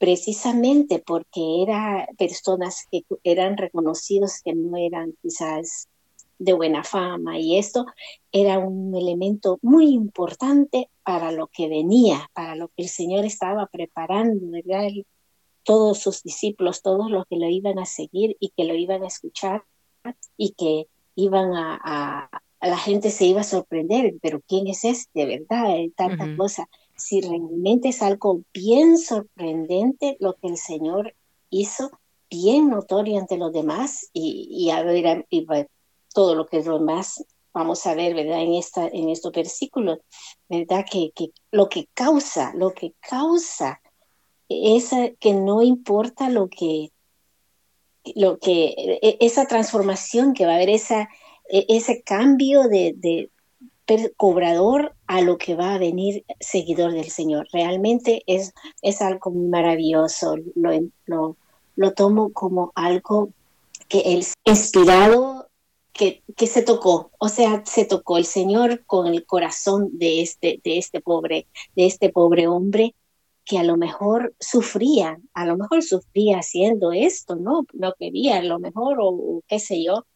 precisamente 0.01 0.99
porque 0.99 1.63
eran 1.63 2.07
personas 2.17 2.87
que 2.91 3.05
eran 3.23 3.59
reconocidos 3.59 4.41
que 4.43 4.55
no 4.55 4.79
eran 4.79 5.13
quizás 5.21 5.89
de 6.39 6.55
buena 6.55 6.83
fama 6.83 7.39
y 7.39 7.59
esto 7.59 7.85
era 8.33 8.59
un 8.59 8.95
elemento 8.97 9.59
muy 9.61 9.91
importante 9.91 10.89
para 11.05 11.33
lo 11.33 11.49
que 11.49 11.69
venía, 11.69 12.31
para 12.33 12.57
lo 12.57 12.69
que 12.69 12.85
el 12.85 12.89
Señor 12.89 13.27
estaba 13.27 13.67
preparando, 13.67 14.51
¿verdad? 14.51 14.89
todos 15.65 15.99
sus 15.99 16.23
discípulos, 16.23 16.81
todos 16.81 17.11
los 17.11 17.27
que 17.27 17.37
lo 17.37 17.47
iban 17.51 17.79
a 17.79 17.85
seguir 17.85 18.39
y 18.41 18.55
que 18.57 18.65
lo 18.65 18.75
iban 18.75 19.03
a 19.03 19.09
escuchar 19.09 19.65
y 20.39 20.53
que 20.53 20.87
iban 21.15 21.53
a, 21.55 22.31
la 22.63 22.79
gente 22.79 23.11
se 23.11 23.27
iba 23.27 23.43
a 23.43 23.45
sorprender, 23.45 24.15
pero 24.23 24.41
¿quién 24.49 24.67
es 24.67 24.87
este? 24.87 25.27
¿Verdad? 25.27 25.77
Tanta 25.95 26.35
cosa. 26.39 26.71
Si 27.01 27.21
realmente 27.21 27.89
es 27.89 28.03
algo 28.03 28.43
bien 28.53 28.99
sorprendente 28.99 30.17
lo 30.21 30.35
que 30.35 30.49
el 30.49 30.57
Señor 30.57 31.15
hizo, 31.51 31.91
bien 32.31 32.69
notorio 32.69 33.19
ante 33.19 33.37
los 33.37 33.53
demás 33.53 34.11
y, 34.13 34.71
a 34.71 34.83
ver 34.83 35.27
todo 36.15 36.35
lo 36.35 36.47
que 36.47 36.59
es 36.59 36.67
lo 36.67 36.81
más 36.81 37.25
vamos 37.53 37.85
a 37.85 37.95
ver, 37.95 38.15
¿verdad? 38.15 38.43
En, 38.43 38.55
esta, 38.55 38.87
en 38.87 39.09
estos 39.09 39.33
versículos, 39.33 39.99
¿verdad? 40.49 40.85
Que, 40.89 41.11
que 41.13 41.33
lo 41.51 41.69
que 41.69 41.89
causa, 41.95 42.53
lo 42.55 42.73
que 42.73 42.95
causa 43.01 43.81
esa 44.51 45.11
que 45.21 45.33
no 45.33 45.63
importa 45.63 46.29
lo 46.29 46.49
que, 46.49 46.93
lo 48.15 48.39
que, 48.39 48.99
e, 49.01 49.17
esa 49.21 49.47
transformación 49.47 50.35
que 50.35 50.45
va 50.45 50.53
a 50.53 50.57
haber, 50.57 50.71
esa, 50.71 51.09
e, 51.49 51.67
ese 51.69 52.03
cambio 52.03 52.65
de 52.65 53.31
cobrador 54.17 54.95
a 55.07 55.21
lo 55.21 55.39
que 55.39 55.55
va 55.55 55.75
a 55.75 55.79
venir 55.79 56.25
seguidor 56.41 56.93
del 56.93 57.11
Señor. 57.11 57.49
Realmente 57.53 58.23
es, 58.27 58.53
es 58.83 59.03
algo 59.03 59.31
maravilloso. 59.31 60.37
Lo, 60.55 60.71
lo, 61.07 61.37
lo 61.77 61.93
tomo 61.93 62.33
como 62.33 62.73
algo 62.75 63.31
que 63.89 64.01
el 64.01 64.25
inspirado 64.45 65.49
que, 65.93 66.23
que, 66.37 66.47
se 66.47 66.63
tocó, 66.63 67.11
o 67.19 67.29
sea, 67.29 67.63
se 67.67 67.85
tocó 67.85 68.17
el 68.17 68.25
Señor 68.25 68.85
con 68.87 69.07
el 69.09 69.27
corazón 69.27 69.91
de 69.93 70.23
este, 70.23 70.61
de 70.63 70.79
este 70.79 71.01
pobre, 71.01 71.47
de 71.75 71.87
este 71.87 72.11
pobre 72.11 72.47
hombre 72.47 72.95
que 73.45 73.59
a 73.59 73.65
lo 73.65 73.77
mejor 73.77 74.33
sufría, 74.39 75.19
a 75.35 75.45
lo 75.45 75.57
mejor 75.57 75.83
sufría 75.83 76.39
haciendo 76.39 76.93
esto, 76.93 77.35
¿no? 77.35 77.67
No 77.73 77.95
quería, 77.99 78.37
a 78.37 78.43
lo 78.43 78.61
mejor, 78.61 78.99
o, 79.01 79.43
qué 79.49 79.59
sé 79.59 79.83
yo, 79.83 80.07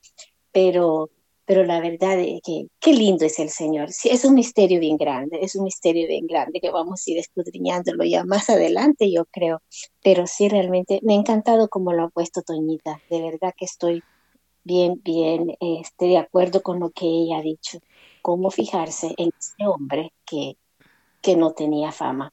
pero, 0.52 1.10
pero 1.46 1.64
la 1.64 1.80
verdad 1.80 2.18
es 2.20 2.40
que 2.42 2.66
qué 2.80 2.92
lindo 2.92 3.24
es 3.24 3.38
el 3.38 3.50
Señor. 3.50 3.92
Sí, 3.92 4.08
es 4.08 4.24
un 4.24 4.34
misterio 4.34 4.80
bien 4.80 4.96
grande, 4.96 5.38
es 5.42 5.54
un 5.56 5.64
misterio 5.64 6.06
bien 6.08 6.26
grande 6.26 6.60
que 6.60 6.70
vamos 6.70 7.02
a 7.06 7.10
ir 7.10 7.18
escudriñándolo 7.18 8.04
ya 8.04 8.24
más 8.24 8.48
adelante, 8.50 9.12
yo 9.12 9.24
creo. 9.26 9.62
Pero 10.02 10.26
sí, 10.26 10.48
realmente 10.48 11.00
me 11.02 11.14
ha 11.14 11.16
encantado 11.16 11.68
como 11.68 11.92
lo 11.92 12.04
ha 12.04 12.08
puesto 12.08 12.42
Toñita. 12.42 13.00
De 13.10 13.20
verdad 13.20 13.54
que 13.56 13.66
estoy 13.66 14.02
bien, 14.64 15.00
bien 15.04 15.56
este, 15.60 16.06
de 16.06 16.18
acuerdo 16.18 16.62
con 16.62 16.80
lo 16.80 16.90
que 16.90 17.06
ella 17.06 17.38
ha 17.38 17.42
dicho. 17.42 17.78
Cómo 18.22 18.50
fijarse 18.50 19.14
en 19.18 19.30
ese 19.38 19.66
hombre 19.66 20.12
que, 20.24 20.56
que 21.20 21.36
no 21.36 21.52
tenía 21.52 21.92
fama. 21.92 22.32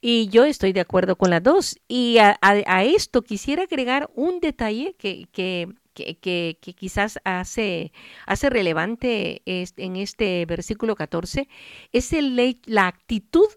Y 0.00 0.28
yo 0.28 0.44
estoy 0.44 0.72
de 0.72 0.80
acuerdo 0.80 1.16
con 1.16 1.30
las 1.30 1.42
dos. 1.42 1.78
Y 1.88 2.18
a, 2.18 2.38
esto 2.84 3.22
quisiera 3.22 3.64
agregar 3.64 4.10
un 4.14 4.40
detalle 4.40 4.94
que, 4.98 5.26
que, 5.32 5.68
que, 6.04 6.58
que 6.60 6.74
quizás 6.74 7.18
hace, 7.24 7.92
hace 8.26 8.50
relevante 8.50 9.42
en 9.46 9.96
este 9.96 10.44
versículo 10.46 10.94
14, 10.94 11.48
es 11.92 12.12
el, 12.12 12.60
la 12.66 12.86
actitud, 12.86 13.48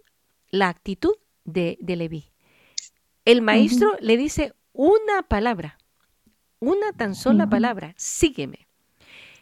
la 0.50 0.70
actitud 0.70 1.16
de, 1.44 1.78
de 1.82 1.96
Leví. 1.96 2.32
El 3.26 3.42
maestro 3.42 3.96
le 4.00 4.18
dice 4.18 4.54
una 4.72 5.24
palabra, 5.28 5.78
una 6.60 6.94
tan 6.94 7.16
sola 7.16 7.50
palabra, 7.50 7.94
sígueme. 7.98 8.69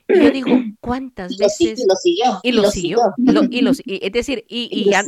Y 0.09 0.23
yo 0.23 0.31
digo, 0.31 0.49
¿cuántas 0.79 1.37
veces? 1.37 1.79
Y 1.79 1.85
lo 1.85 1.95
siguió. 1.95 2.39
Y 2.43 2.51
lo, 2.51 2.71
siguió. 2.71 3.13
y 3.85 4.05
es 4.05 4.11
decir, 4.11 4.45
y, 4.47 4.89
ya, 4.89 5.03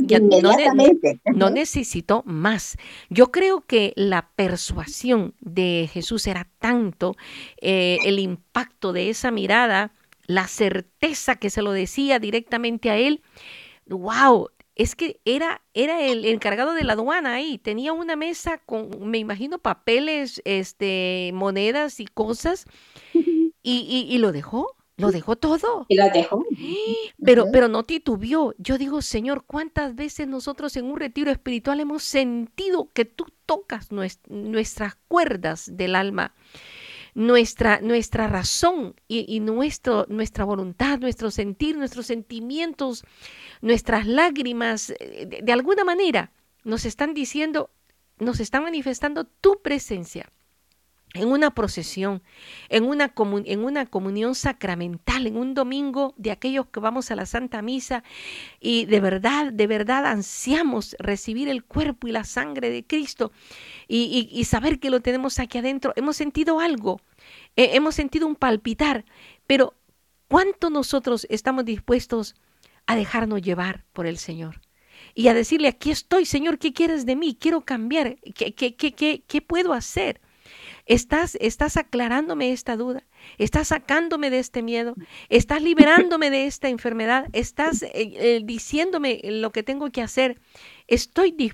no, 1.34 1.50
necesitó 1.50 2.24
más. 2.26 2.78
Yo 3.10 3.32
creo 3.32 3.62
que 3.62 3.94
la 3.96 4.30
persuasión 4.36 5.36
de 5.40 5.90
Jesús 5.92 6.28
era 6.28 6.50
tanto, 6.60 7.16
eh, 7.62 7.98
el 8.06 8.20
impacto 8.20 8.92
de 8.92 9.10
esa 9.10 9.32
mirada, 9.32 9.94
la 10.28 10.48
certeza 10.48 11.38
que 11.38 11.50
se 11.50 11.62
lo 11.62 11.72
decía 11.72 12.20
directamente 12.20 12.90
a 12.90 12.98
él. 12.98 13.22
¡Wow! 13.88 14.50
Es 14.76 14.96
que 14.96 15.20
era, 15.26 15.62
era 15.74 16.06
el 16.06 16.26
encargado 16.26 16.74
de 16.74 16.84
la 16.84 16.94
aduana 16.94 17.34
ahí, 17.34 17.58
tenía 17.58 17.94
una 17.94 18.16
mesa 18.16 18.60
con, 18.66 19.10
me 19.10 19.18
imagino, 19.18 19.60
papeles, 19.60 20.42
este, 20.46 21.32
monedas 21.34 22.00
y 22.00 22.06
cosas, 22.06 22.66
y, 23.62 24.08
y 24.10 24.18
lo 24.20 24.32
dejó 24.32 24.79
lo 25.00 25.12
dejó 25.12 25.36
todo. 25.36 25.86
Y 25.88 25.96
lo 25.96 26.10
dejó. 26.10 26.46
Pero, 27.24 27.48
pero 27.52 27.68
no 27.68 27.84
titubió. 27.84 28.56
Yo 28.58 28.78
digo, 28.78 29.02
Señor, 29.02 29.44
¿cuántas 29.46 29.96
veces 29.96 30.28
nosotros 30.28 30.76
en 30.78 30.86
un 30.86 30.98
retiro 30.98 31.32
espiritual 31.32 31.80
hemos 31.80 32.04
sentido 32.04 32.90
que 32.94 33.06
tú 33.06 33.26
tocas 33.46 33.90
nuestras 33.92 34.96
cuerdas 35.08 35.70
del 35.72 35.96
alma? 35.96 36.34
Nuestra, 37.14 37.82
nuestra 37.82 38.28
razón 38.28 38.96
y, 39.08 39.40
nuestro, 39.42 40.06
nuestra 40.10 40.46
voluntad, 40.46 41.00
nuestro 41.00 41.30
sentir, 41.30 41.78
nuestros 41.78 42.06
sentimientos, 42.06 43.04
nuestras 43.62 44.08
lágrimas, 44.08 44.92
eh, 45.00 45.42
de 45.44 45.52
alguna 45.52 45.84
manera 45.84 46.32
nos 46.64 46.86
están 46.86 47.14
diciendo, 47.14 47.70
nos 48.18 48.40
están 48.40 48.64
manifestando 48.64 49.26
tu 49.26 49.62
presencia 49.62 50.32
en 51.16 51.28
una 51.28 51.56
procesión, 51.56 52.22
en 52.70 52.84
una, 52.84 53.14
en 53.46 53.64
una 53.64 53.86
comunión 53.88 54.36
sacramental, 54.36 55.26
en 55.26 55.38
un 55.38 55.56
domingo 55.56 56.14
de 56.18 56.32
aquellos 56.32 56.68
que 56.68 56.80
vamos 56.80 57.10
a 57.10 57.16
la 57.16 57.26
Santa 57.26 57.64
Misa 57.64 58.04
y 58.60 58.86
de 58.86 59.00
verdad, 59.00 59.52
de 59.52 59.66
verdad 59.66 60.06
ansiamos 60.06 60.96
recibir 61.00 61.50
el 61.50 61.64
cuerpo 61.64 62.08
y 62.08 62.12
la 62.12 62.26
sangre 62.26 62.70
de 62.70 62.86
Cristo 62.86 63.32
y, 63.88 64.44
saber 64.46 64.80
que 64.80 64.90
lo 64.92 65.02
tenemos 65.02 65.40
aquí 65.40 65.58
adentro. 65.58 65.94
Hemos 65.96 66.16
sentido 66.16 66.60
algo, 66.60 67.02
hemos 67.56 67.96
sentido 67.96 68.28
un 68.28 68.36
palpitar, 68.36 69.04
pero 69.48 69.74
¿cuánto 70.28 70.70
nosotros 70.70 71.26
estamos 71.30 71.66
dispuestos 71.66 72.36
a 72.86 72.96
dejarnos 72.96 73.42
llevar 73.42 73.84
por 73.94 74.06
el 74.06 74.18
Señor? 74.18 74.62
Y 75.16 75.28
a 75.30 75.34
decirle, 75.34 75.70
aquí 75.70 75.92
estoy, 75.92 76.26
Señor, 76.26 76.60
¿qué 76.60 76.72
quieres 76.74 77.06
de 77.06 77.16
mí? 77.16 77.36
Quiero 77.40 77.62
cambiar, 77.62 78.18
¿qué, 78.36 78.54
qué, 78.54 78.76
qué, 78.76 79.24
qué 79.26 79.42
puedo 79.42 79.74
hacer? 79.74 80.22
Estás, 80.90 81.38
estás 81.40 81.78
aclarándome 81.78 82.52
esta 82.52 82.76
duda, 82.76 83.04
estás 83.38 83.68
sacándome 83.68 84.32
de 84.32 84.40
este 84.40 84.64
miedo, 84.64 84.96
estás 85.30 85.62
liberándome 85.62 86.32
de 86.32 86.48
esta 86.48 86.68
enfermedad, 86.68 87.28
estás 87.32 87.84
eh, 87.84 87.92
eh, 87.94 88.42
diciéndome 88.44 89.22
lo 89.24 89.52
que 89.52 89.62
tengo 89.62 89.92
que 89.92 90.02
hacer. 90.02 90.42
Estoy, 90.88 91.54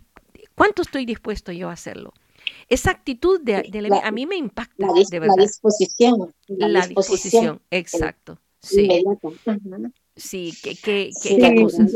¿Cuánto 0.56 0.84
estoy 0.84 1.06
dispuesto 1.06 1.52
yo 1.52 1.70
a 1.70 1.74
hacerlo? 1.74 2.14
Esa 2.70 2.92
actitud 2.92 3.42
de, 3.42 3.70
a 4.02 4.12
mí 4.12 4.26
me 4.26 4.38
impacta, 4.38 4.88
de 5.10 5.20
verdad. 5.20 5.36
La 5.36 5.44
disposición. 5.44 6.34
La, 6.48 6.88
disposición, 6.88 7.60
exacto. 7.72 8.40
Sí, 8.62 9.04
sí, 10.16 10.54
¿qué, 10.64 11.12
qué, 11.22 11.62
cosas? 11.62 11.94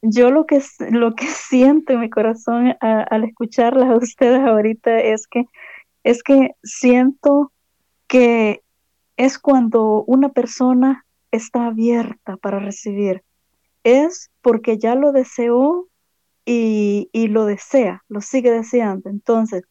Yo, 0.00 0.30
lo 0.30 0.46
que, 0.46 0.62
lo 0.90 1.14
que 1.14 1.26
siento 1.26 1.92
en 1.92 2.00
mi 2.00 2.08
corazón 2.08 2.74
al 2.80 3.24
escucharlas 3.24 3.90
a 3.90 3.96
ustedes 3.96 4.40
ahorita 4.40 5.00
es 5.00 5.26
que 5.26 5.44
es 6.04 6.22
que 6.22 6.52
siento 6.62 7.52
que 8.06 8.62
es 9.16 9.38
cuando 9.38 10.04
una 10.06 10.30
persona 10.30 11.04
está 11.30 11.66
abierta 11.66 12.36
para 12.36 12.58
recibir. 12.58 13.22
Es 13.84 14.30
porque 14.42 14.78
ya 14.78 14.94
lo 14.94 15.12
deseó 15.12 15.86
y, 16.44 17.08
lo 17.28 17.44
desea, 17.44 18.02
lo 18.08 18.20
sigue 18.20 18.50
deseando. 18.50 19.08
Entonces, 19.10 19.62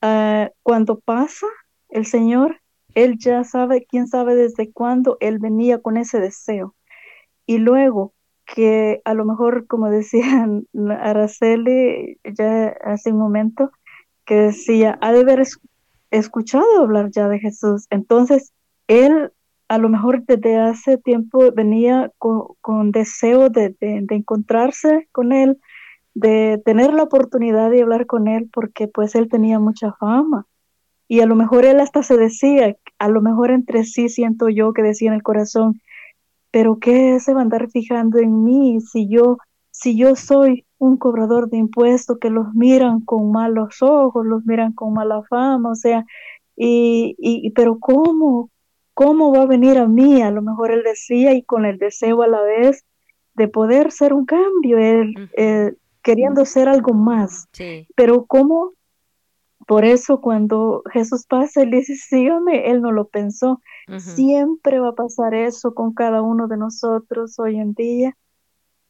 ah, 0.00 0.50
cuando 0.62 1.00
pasa 1.00 1.46
el 1.88 2.06
Señor, 2.06 2.60
Él 2.94 3.18
ya 3.18 3.44
sabe, 3.44 3.86
quién 3.86 4.06
sabe 4.06 4.34
desde 4.34 4.72
cuándo 4.72 5.18
Él 5.20 5.38
venía 5.38 5.80
con 5.80 5.96
ese 5.96 6.20
deseo. 6.20 6.74
Y 7.46 7.58
luego, 7.58 8.14
que 8.46 9.02
a 9.04 9.14
lo 9.14 9.24
mejor, 9.24 9.66
como 9.66 9.90
decían 9.90 10.66
Araceli 11.00 12.18
ya 12.24 12.68
hace 12.84 13.12
un 13.12 13.18
momento, 13.18 13.70
que 14.26 14.34
decía, 14.34 14.98
ha 15.00 15.12
de 15.12 15.20
haber 15.20 15.42
escuchado 16.10 16.80
hablar 16.80 17.10
ya 17.10 17.28
de 17.28 17.38
Jesús. 17.38 17.86
Entonces, 17.90 18.52
él 18.88 19.32
a 19.68 19.78
lo 19.78 19.88
mejor 19.88 20.24
desde 20.24 20.58
hace 20.58 20.98
tiempo 20.98 21.52
venía 21.52 22.12
con, 22.18 22.92
deseo 22.92 23.48
de, 23.48 23.74
encontrarse 23.80 25.08
con 25.12 25.32
él, 25.32 25.58
de 26.14 26.60
tener 26.64 26.92
la 26.92 27.02
oportunidad 27.02 27.70
de 27.70 27.82
hablar 27.82 28.06
con 28.06 28.28
él, 28.28 28.48
porque 28.52 28.88
pues 28.88 29.14
él 29.14 29.28
tenía 29.28 29.58
mucha 29.58 29.92
fama. 29.92 30.46
Y 31.08 31.20
a 31.20 31.26
lo 31.26 31.34
mejor 31.34 31.64
él 31.64 31.80
hasta 31.80 32.02
se 32.02 32.16
decía, 32.16 32.76
a 32.98 33.08
lo 33.08 33.22
mejor 33.22 33.50
entre 33.50 33.84
sí 33.84 34.08
siento 34.08 34.48
yo 34.48 34.72
que 34.72 34.82
decía 34.82 35.08
en 35.08 35.14
el 35.14 35.22
corazón, 35.22 35.80
pero 36.50 36.78
¿qué 36.78 37.18
se 37.20 37.34
va 37.34 37.40
a 37.40 37.42
andar 37.42 37.68
fijando 37.70 38.18
en 38.18 38.44
mí 38.44 38.80
si 38.80 39.08
yo, 39.08 39.38
si 39.78 39.94
yo 39.94 40.16
soy 40.16 40.64
un 40.78 40.96
cobrador 40.96 41.50
de 41.50 41.58
impuestos 41.58 42.18
que 42.18 42.30
los 42.30 42.54
miran 42.54 43.02
con 43.02 43.30
malos 43.30 43.82
ojos, 43.82 44.24
los 44.24 44.44
miran 44.46 44.72
con 44.72 44.94
mala 44.94 45.22
fama, 45.28 45.70
o 45.70 45.74
sea, 45.74 46.06
y, 46.56 47.14
y 47.18 47.50
pero 47.50 47.78
¿cómo? 47.78 48.50
¿Cómo 48.94 49.30
va 49.34 49.42
a 49.42 49.46
venir 49.46 49.76
a 49.76 49.86
mí? 49.86 50.22
A 50.22 50.30
lo 50.30 50.40
mejor 50.40 50.70
él 50.70 50.82
decía 50.82 51.34
y 51.34 51.42
con 51.42 51.66
el 51.66 51.76
deseo 51.76 52.22
a 52.22 52.26
la 52.26 52.40
vez 52.40 52.86
de 53.34 53.48
poder 53.48 53.92
ser 53.92 54.14
un 54.14 54.24
cambio, 54.24 54.78
él 54.78 55.12
eh, 55.36 55.74
queriendo 56.02 56.46
ser 56.46 56.70
algo 56.70 56.94
más. 56.94 57.46
Pero 57.94 58.24
¿cómo? 58.24 58.72
Por 59.66 59.84
eso 59.84 60.22
cuando 60.22 60.82
Jesús 60.90 61.26
pasa, 61.26 61.62
él 61.62 61.70
dice, 61.70 61.96
sígame, 61.96 62.70
él 62.70 62.80
no 62.80 62.92
lo 62.92 63.08
pensó. 63.08 63.60
Siempre 63.98 64.80
va 64.80 64.88
a 64.88 64.94
pasar 64.94 65.34
eso 65.34 65.74
con 65.74 65.92
cada 65.92 66.22
uno 66.22 66.48
de 66.48 66.56
nosotros 66.56 67.38
hoy 67.38 67.58
en 67.58 67.74
día. 67.74 68.16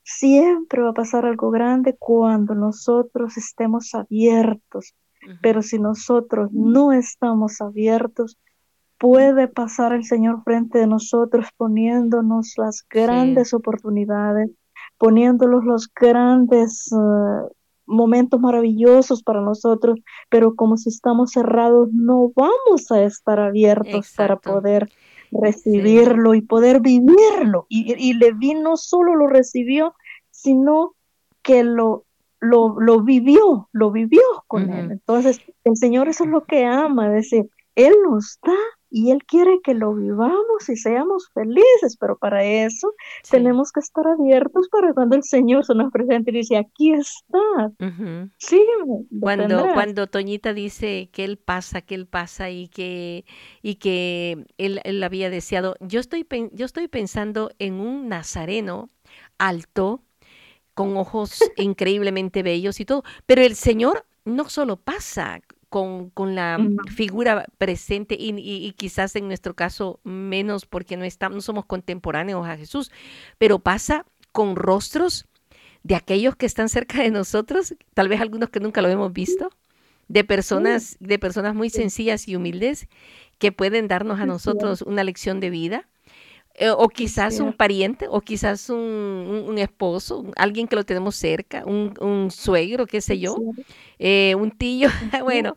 Siempre 0.08 0.82
va 0.82 0.90
a 0.90 0.94
pasar 0.94 1.26
algo 1.26 1.50
grande 1.50 1.96
cuando 1.98 2.54
nosotros 2.54 3.36
estemos 3.36 3.92
abiertos. 3.92 4.94
Pero 5.42 5.62
si 5.62 5.80
nosotros 5.80 6.52
no 6.52 6.92
estamos 6.92 7.60
abiertos, 7.60 8.38
puede 8.98 9.48
pasar 9.48 9.92
el 9.92 10.04
Señor 10.04 10.44
frente 10.44 10.78
de 10.78 10.86
nosotros 10.86 11.48
poniéndonos 11.56 12.54
las 12.56 12.86
grandes 12.88 13.52
oportunidades, 13.52 14.52
poniéndonos 14.96 15.64
los 15.64 15.92
grandes 15.92 16.88
eh, 16.92 17.54
momentos 17.86 18.38
maravillosos 18.40 19.24
para 19.24 19.40
nosotros, 19.40 19.98
pero 20.30 20.54
como 20.54 20.76
si 20.76 20.88
estamos 20.90 21.32
cerrados, 21.32 21.88
no 21.92 22.30
vamos 22.36 22.92
a 22.92 23.02
estar 23.02 23.40
abiertos 23.40 24.14
para 24.16 24.36
poder 24.36 24.88
recibirlo 25.42 26.34
y 26.34 26.42
poder 26.42 26.80
vivirlo. 26.80 27.66
Y, 27.68 27.94
y 27.96 28.14
Leví 28.14 28.54
no 28.54 28.76
solo 28.76 29.14
lo 29.14 29.26
recibió, 29.26 29.94
sino 30.30 30.94
que 31.42 31.64
lo, 31.64 32.04
lo, 32.40 32.78
lo 32.80 33.02
vivió, 33.02 33.68
lo 33.72 33.90
vivió 33.90 34.22
con 34.46 34.70
él. 34.72 34.90
Entonces, 34.90 35.40
el 35.64 35.76
Señor 35.76 36.08
eso 36.08 36.24
es 36.24 36.30
lo 36.30 36.44
que 36.44 36.64
ama, 36.64 37.06
es 37.08 37.30
decir, 37.30 37.50
Él 37.74 37.94
nos 38.08 38.38
da 38.42 38.54
y 38.96 39.10
Él 39.10 39.24
quiere 39.26 39.60
que 39.62 39.74
lo 39.74 39.92
vivamos 39.92 40.70
y 40.70 40.74
seamos 40.74 41.28
felices, 41.34 41.98
pero 42.00 42.16
para 42.16 42.42
eso 42.42 42.94
tenemos 43.30 43.70
que 43.70 43.80
estar 43.80 44.06
abiertos 44.06 44.70
para 44.70 44.94
cuando 44.94 45.16
el 45.16 45.22
Señor 45.22 45.66
se 45.66 45.74
nos 45.74 45.92
presente 45.92 46.30
y 46.30 46.38
dice, 46.38 46.56
aquí 46.56 46.94
está, 46.94 47.72
sígueme. 48.38 49.04
Cuando, 49.20 49.66
cuando 49.74 50.06
Toñita 50.06 50.54
dice 50.54 51.10
que 51.12 51.24
Él 51.24 51.36
pasa, 51.36 51.82
que 51.82 51.94
Él 51.94 52.06
pasa 52.06 52.48
y 52.48 52.68
que, 52.68 53.26
y 53.60 53.74
que 53.74 54.46
él, 54.56 54.80
él 54.82 55.04
había 55.04 55.28
deseado, 55.28 55.76
yo 55.80 56.00
estoy, 56.00 56.26
yo 56.52 56.64
estoy 56.64 56.88
pensando 56.88 57.50
en 57.58 57.74
un 57.74 58.08
nazareno 58.08 58.88
alto, 59.36 60.00
con 60.72 60.96
ojos 60.96 61.38
increíblemente 61.58 62.42
bellos 62.42 62.80
y 62.80 62.86
todo, 62.86 63.02
pero 63.26 63.42
el 63.42 63.56
Señor 63.56 64.06
no 64.24 64.48
solo 64.48 64.78
pasa 64.78 65.40
con, 65.68 66.10
con 66.10 66.34
la 66.34 66.58
figura 66.94 67.46
presente 67.58 68.16
y, 68.18 68.72
quizás 68.72 69.16
en 69.16 69.26
nuestro 69.26 69.54
caso 69.54 70.00
menos 70.04 70.66
porque 70.66 70.96
no, 70.96 71.04
estamos, 71.04 71.36
no 71.36 71.42
somos 71.42 71.66
contemporáneos 71.66 72.46
a 72.46 72.56
Jesús, 72.56 72.90
pero 73.38 73.58
pasa 73.58 74.06
con 74.32 74.56
rostros 74.56 75.26
de 75.82 75.94
aquellos 75.94 76.36
que 76.36 76.46
están 76.46 76.68
cerca 76.68 77.02
de 77.02 77.10
nosotros, 77.10 77.74
tal 77.94 78.08
vez 78.08 78.20
algunos 78.20 78.50
que 78.50 78.60
nunca 78.60 78.82
lo 78.82 78.88
hemos 78.88 79.12
visto, 79.12 79.50
de 80.08 80.24
personas, 80.24 80.96
de 81.00 81.18
personas 81.18 81.54
muy 81.54 81.70
sencillas 81.70 82.28
y 82.28 82.36
humildes 82.36 82.88
que 83.38 83.52
pueden 83.52 83.88
darnos 83.88 84.20
a 84.20 84.26
nosotros 84.26 84.82
una 84.82 85.04
lección 85.04 85.40
de 85.40 85.50
vida 85.50 85.88
eh, 86.58 86.70
o 86.70 86.88
quizás 86.88 87.38
un 87.38 87.52
pariente, 87.52 88.06
o 88.08 88.22
quizás 88.22 88.70
un, 88.70 89.56
esposo, 89.58 90.24
alguien 90.36 90.66
que 90.66 90.76
lo 90.76 90.84
tenemos 90.84 91.14
cerca, 91.14 91.64
un, 91.66 92.30
suegro, 92.30 92.86
qué 92.86 93.02
sé 93.02 93.18
yo, 93.18 93.36
eh, 93.98 94.34
un 94.36 94.50
tío. 94.50 94.88
bueno, 95.22 95.54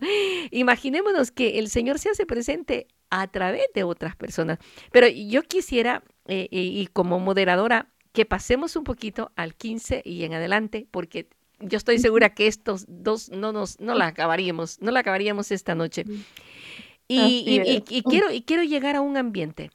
imaginémonos 0.52 1.32
que 1.32 1.58
el 1.60 1.70
Señor 1.70 2.00
se 2.00 2.10
hace 2.10 2.26
presente 2.26 2.88
a 3.10 3.28
través 3.28 3.64
de 3.74 3.86
otras 3.86 4.18
personas. 4.18 4.60
Pero 4.92 5.08
yo 5.08 5.44
quisiera, 5.44 6.04
eh, 6.28 6.50
y 6.52 6.88
como 6.88 7.20
moderadora, 7.20 7.88
que 8.12 8.26
pasemos 8.26 8.76
un 8.76 8.84
poquito 8.84 9.32
al 9.38 9.56
15 9.56 10.02
y 10.04 10.26
en 10.26 10.34
adelante, 10.34 10.86
porque 10.92 11.30
yo 11.62 11.78
estoy 11.78 12.00
segura 12.00 12.34
que 12.34 12.48
estos 12.48 12.86
dos 12.90 13.30
no 13.30 13.54
nos 13.54 13.80
no 13.80 13.96
la 13.96 14.08
acabaríamos, 14.08 14.82
no 14.82 14.92
la 14.92 15.00
acabaríamos 15.00 15.52
esta 15.52 15.76
noche. 15.76 16.04
y, 17.08 17.82
quiero, 18.04 18.32
y 18.32 18.42
quiero 18.42 18.64
llegar 18.64 18.98
a 18.98 19.02
un 19.02 19.16
ambiente 19.16 19.72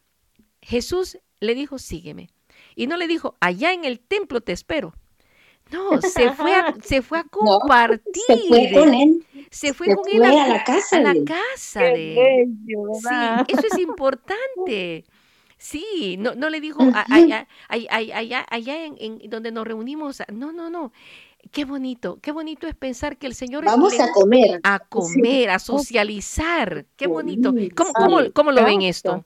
Jesús 0.64 1.18
le 1.40 1.54
dijo, 1.54 1.78
sígueme. 1.78 2.30
Y 2.74 2.86
no 2.86 2.96
le 2.96 3.06
dijo, 3.06 3.36
allá 3.40 3.72
en 3.72 3.84
el 3.84 4.00
templo 4.00 4.40
te 4.40 4.52
espero. 4.52 4.94
No, 5.70 6.00
se 6.00 6.32
fue 6.32 6.54
a, 6.54 6.74
se 6.82 7.02
fue 7.02 7.18
a 7.18 7.24
compartir. 7.24 8.22
se 8.26 8.36
fue 8.48 8.70
con 8.72 8.94
él. 8.94 9.26
Se 9.50 9.74
fue 9.74 9.94
con 9.94 10.04
él 10.10 10.24
a, 10.24 10.48
la 10.48 10.64
casa. 10.64 10.98
A 10.98 11.00
la 11.00 11.14
casa 11.24 11.80
de 11.80 12.48
Sí, 12.66 12.74
eso 13.48 13.66
es 13.72 13.78
importante. 13.78 15.04
Sí, 15.56 16.16
no, 16.18 16.34
no 16.34 16.50
le 16.50 16.60
dijo 16.60 16.82
allá, 17.08 17.48
allá, 17.68 18.44
allá, 18.50 18.84
en, 18.84 19.18
donde 19.30 19.50
nos 19.50 19.66
reunimos. 19.66 20.22
No, 20.32 20.52
no, 20.52 20.68
no. 20.68 20.92
Qué 21.52 21.64
bonito, 21.64 22.18
qué 22.22 22.32
bonito 22.32 22.66
es 22.66 22.74
pensar 22.74 23.18
que 23.18 23.26
el 23.26 23.34
Señor... 23.34 23.64
Vamos 23.64 23.98
a 24.00 24.10
comer. 24.12 24.60
A 24.62 24.78
comer, 24.78 25.50
a 25.50 25.58
socializar. 25.58 26.86
Qué 26.96 27.06
bonito. 27.06 27.54
¿Cómo, 27.74 27.92
cómo, 27.92 28.32
cómo 28.32 28.52
lo 28.52 28.64
ven 28.64 28.82
esto? 28.82 29.24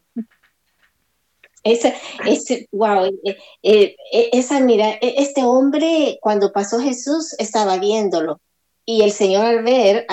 Ese, 1.68 1.94
ese, 2.24 2.66
wow, 2.72 3.04
eh, 3.04 3.36
eh, 3.62 3.96
eh, 4.12 4.30
esa 4.32 4.58
mira, 4.60 4.92
este 5.02 5.44
hombre 5.44 6.18
cuando 6.22 6.50
pasó 6.50 6.78
Jesús 6.80 7.34
estaba 7.38 7.76
viéndolo 7.76 8.40
y 8.86 9.02
el 9.02 9.12
Señor 9.12 9.44
al 9.44 9.62
ver, 9.62 10.06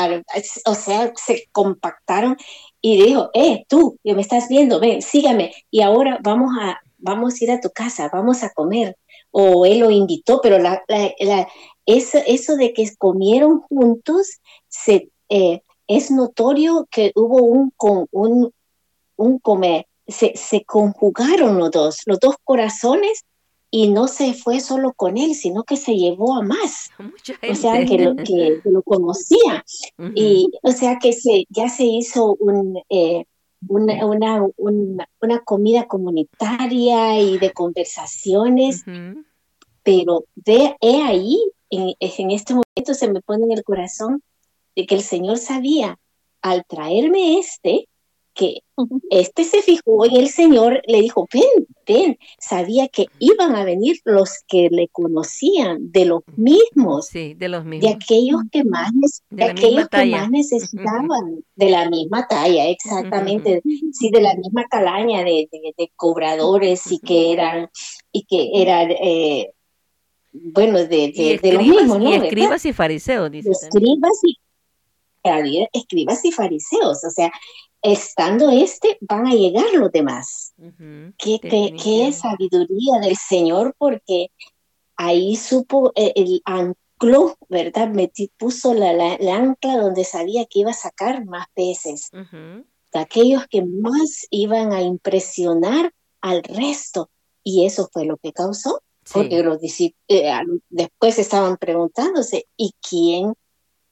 o 0.65 0.75
sea, 0.75 1.13
se 1.15 1.47
compactaron 1.53 2.35
y 2.81 3.01
dijo, 3.01 3.29
eh, 3.33 3.63
tú, 3.69 3.97
me 4.03 4.21
estás 4.21 4.49
viendo, 4.49 4.81
ven, 4.81 5.01
sígame 5.01 5.53
y 5.71 5.81
ahora 5.81 6.19
vamos 6.21 6.51
a, 6.59 6.77
vamos 6.97 7.35
a 7.35 7.43
ir 7.45 7.51
a 7.51 7.61
tu 7.61 7.69
casa, 7.69 8.09
vamos 8.11 8.43
a 8.43 8.49
comer. 8.49 8.97
O 9.31 9.65
él 9.65 9.79
lo 9.79 9.91
invitó, 9.91 10.41
pero 10.41 10.59
la, 10.59 10.83
eso, 11.85 12.19
eso 12.27 12.57
de 12.57 12.73
que 12.73 12.85
comieron 12.97 13.61
juntos, 13.61 14.39
se, 14.67 15.09
es 15.87 16.11
notorio 16.11 16.85
que 16.91 17.13
hubo 17.15 17.43
un, 17.43 17.73
un, 18.11 18.51
un 19.15 19.39
comer 19.39 19.87
se, 20.07 20.33
se 20.35 20.63
conjugaron 20.63 21.57
los 21.57 21.71
dos, 21.71 22.01
los 22.05 22.19
dos 22.19 22.35
corazones 22.43 23.25
y 23.71 23.89
no 23.89 24.07
se 24.07 24.33
fue 24.33 24.61
solo 24.61 24.93
con 24.93 25.17
él, 25.17 25.35
sino 25.35 25.63
que 25.63 25.75
se 25.75 25.95
llevó 25.95 26.35
a 26.35 26.41
más. 26.41 26.91
O 27.51 27.55
sea, 27.55 27.83
que 27.85 27.97
lo, 27.97 28.15
que, 28.15 28.61
lo 28.63 28.81
conocía. 28.83 29.65
Y 30.13 30.49
o 30.61 30.71
sea, 30.71 30.97
que 30.97 31.11
se, 31.11 31.45
ya 31.49 31.67
se 31.67 31.83
hizo 31.83 32.35
un, 32.39 32.81
eh, 32.89 33.25
una, 33.67 34.05
una, 34.05 34.47
una, 35.19 35.39
comida 35.43 35.87
comunitaria 35.87 37.19
y 37.19 37.37
de 37.37 37.51
conversaciones, 37.51 38.85
pero 39.83 40.23
ve 40.35 40.75
he 40.79 41.01
ahí, 41.03 41.37
en, 41.69 41.95
en 41.99 42.31
este 42.31 42.53
momento 42.53 42.93
se 42.93 43.11
me 43.11 43.21
pone 43.21 43.43
en 43.43 43.51
el 43.51 43.63
corazón 43.63 44.23
de 44.75 44.85
que 44.85 44.95
el 44.95 45.01
Señor 45.01 45.37
sabía, 45.37 45.99
al 46.41 46.63
traerme 46.65 47.39
este, 47.39 47.87
que 48.35 48.59
este 49.09 49.45
se 49.45 49.61
fijó 49.61 50.05
y 50.05 50.17
el 50.17 50.27
Señor 50.27 50.81
le 50.85 51.01
dijo, 51.01 51.27
ven, 51.33 51.67
ven, 51.87 52.19
sabía 52.37 52.89
que 52.89 53.05
iban 53.19 53.55
a 53.55 53.63
venir 53.63 53.97
los 54.03 54.43
que 54.47 54.67
le 54.69 54.89
conocían, 54.89 55.91
de 55.91 56.05
los 56.05 56.23
mismos, 56.35 57.07
sí, 57.07 57.33
de 57.33 57.47
los 57.47 57.63
mismos, 57.63 57.89
de 57.89 57.95
aquellos 57.95 58.41
que 58.51 58.63
más, 58.65 58.91
de, 59.29 59.43
aquellos 59.45 59.87
que 59.87 60.05
más 60.07 60.29
necesitaban, 60.29 61.43
de 61.55 61.69
la 61.69 61.89
misma 61.89 62.27
talla, 62.27 62.67
exactamente, 62.67 63.61
sí, 63.93 64.09
de 64.11 64.21
la 64.21 64.35
misma 64.35 64.65
calaña 64.65 65.23
de, 65.23 65.47
cobradores 65.95 66.91
y 66.91 66.99
que 66.99 67.31
eran, 67.31 67.69
y 68.11 68.25
que 68.25 68.61
eran, 68.61 68.91
eh, 68.91 69.51
bueno, 70.33 70.79
de, 70.79 71.39
de, 71.41 71.53
los 71.53 71.63
mismos, 71.63 71.99
¿no? 71.99 72.09
Y 72.11 72.15
escribas 72.15 72.65
y 72.65 72.73
fariseos, 72.73 73.31
dice. 73.31 73.51
Escribas 73.51 74.19
y 74.25 74.37
escribas 75.73 76.23
y 76.23 76.31
fariseos, 76.31 77.03
o 77.03 77.09
sea, 77.09 77.31
estando 77.85 78.49
este, 78.49 78.97
van 79.01 79.27
a 79.27 79.33
llegar 79.33 79.65
los 79.73 79.91
demás. 79.91 80.53
qué, 81.17 81.39
qué, 81.41 82.11
sabiduría 82.11 82.99
del 83.01 83.15
Señor, 83.15 83.75
porque 83.77 84.31
ahí 84.95 85.35
supo, 85.35 85.91
eh, 85.95 86.11
el 86.15 86.41
ancló, 86.45 87.37
¿verdad? 87.47 87.89
Metí, 87.89 88.31
puso 88.37 88.73
la, 88.73 88.93
la, 88.93 89.35
ancla 89.35 89.77
donde 89.77 90.03
sabía 90.03 90.45
que 90.45 90.59
iba 90.59 90.71
a 90.71 90.73
sacar 90.73 91.25
más 91.25 91.45
peces. 91.53 92.09
De 92.11 92.99
aquellos 92.99 93.45
que 93.47 93.63
más 93.63 94.25
iban 94.31 94.73
a 94.73 94.81
impresionar 94.81 95.91
al 96.21 96.43
resto. 96.43 97.09
Y 97.43 97.65
eso 97.65 97.87
fue 97.93 98.05
lo 98.05 98.17
que 98.17 98.33
causó, 98.33 98.81
porque 99.13 99.43
los 99.43 99.59
eh, 99.61 100.31
después 100.69 101.19
estaban 101.19 101.57
preguntándose, 101.57 102.47
¿y 102.57 102.73
quién 102.81 103.35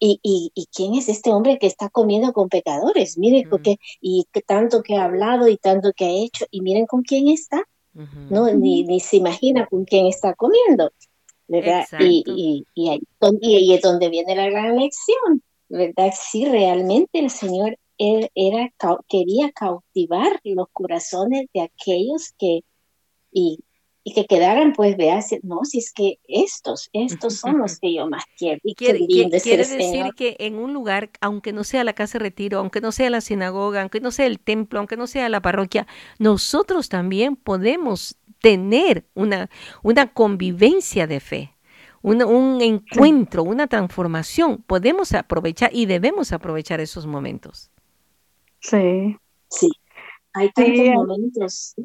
¿Y, 0.05 0.51
y, 0.53 0.67
quién 0.75 0.95
es 0.95 1.07
este 1.07 1.31
hombre 1.31 1.57
que 1.57 1.67
está 1.67 1.89
comiendo 1.89 2.33
con 2.33 2.49
pecadores? 2.49 3.17
Mire, 3.17 3.47
porque, 3.49 3.77
y 4.01 4.25
tanto 4.45 4.83
que 4.83 4.97
ha 4.97 5.05
hablado 5.05 5.47
y 5.47 5.55
tanto 5.55 5.93
que 5.93 6.03
ha 6.03 6.09
hecho, 6.09 6.45
y 6.51 6.59
miren 6.59 6.85
con 6.85 7.03
quién 7.03 7.29
está, 7.29 7.63
¿no? 7.93 8.51
Ni, 8.53 8.83
ni, 8.83 8.99
se 8.99 9.15
imagina 9.15 9.65
con 9.65 9.85
quién 9.85 10.07
está 10.07 10.33
comiendo, 10.33 10.91
¿verdad? 11.47 11.85
Y, 12.01 12.65
y, 12.75 12.89
ahí, 12.89 13.01
y, 13.39 13.73
es 13.73 13.81
donde 13.81 14.09
viene 14.09 14.35
la 14.35 14.49
gran 14.49 14.75
lección, 14.77 15.41
¿verdad? 15.69 16.13
Sí, 16.19 16.43
realmente 16.43 17.19
el 17.19 17.29
Señor 17.29 17.77
él 17.97 18.29
era, 18.35 18.73
quería 19.07 19.51
cautivar 19.53 20.41
los 20.43 20.67
corazones 20.73 21.47
de 21.53 21.61
aquellos 21.61 22.33
que, 22.37 22.65
y, 23.31 23.59
y 24.03 24.13
que 24.13 24.25
quedaran, 24.25 24.73
pues, 24.73 24.97
vea, 24.97 25.19
no, 25.43 25.63
si 25.63 25.77
es 25.77 25.93
que 25.93 26.19
estos, 26.27 26.89
estos 26.91 27.35
son 27.35 27.59
los 27.59 27.79
que 27.79 27.93
yo 27.93 28.09
más 28.09 28.23
quiero. 28.37 28.59
Y 28.63 28.75
quiere, 28.75 28.99
quiere 29.07 29.65
decir 29.65 30.07
que 30.15 30.35
en 30.39 30.55
un 30.55 30.73
lugar, 30.73 31.09
aunque 31.21 31.53
no 31.53 31.63
sea 31.63 31.83
la 31.83 31.93
casa 31.93 32.17
de 32.17 32.23
retiro, 32.23 32.59
aunque 32.59 32.81
no 32.81 32.91
sea 32.91 33.09
la 33.09 33.21
sinagoga, 33.21 33.81
aunque 33.81 34.01
no 34.01 34.11
sea 34.11 34.25
el 34.25 34.39
templo, 34.39 34.79
aunque 34.79 34.97
no 34.97 35.07
sea 35.07 35.29
la 35.29 35.41
parroquia, 35.41 35.87
nosotros 36.19 36.89
también 36.89 37.35
podemos 37.35 38.17
tener 38.41 39.05
una, 39.13 39.49
una 39.83 40.11
convivencia 40.11 41.07
de 41.07 41.19
fe. 41.19 41.49
Un, 42.01 42.21
un 42.21 42.61
encuentro, 42.61 43.43
una 43.43 43.67
transformación, 43.67 44.61
podemos 44.67 45.13
aprovechar 45.13 45.69
y 45.73 45.85
debemos 45.85 46.33
aprovechar 46.33 46.81
esos 46.81 47.07
momentos. 47.07 47.71
Sí. 48.59 49.15
Sí, 49.53 49.69
hay 50.33 50.51
tantos 50.51 50.85
momentos. 50.95 51.75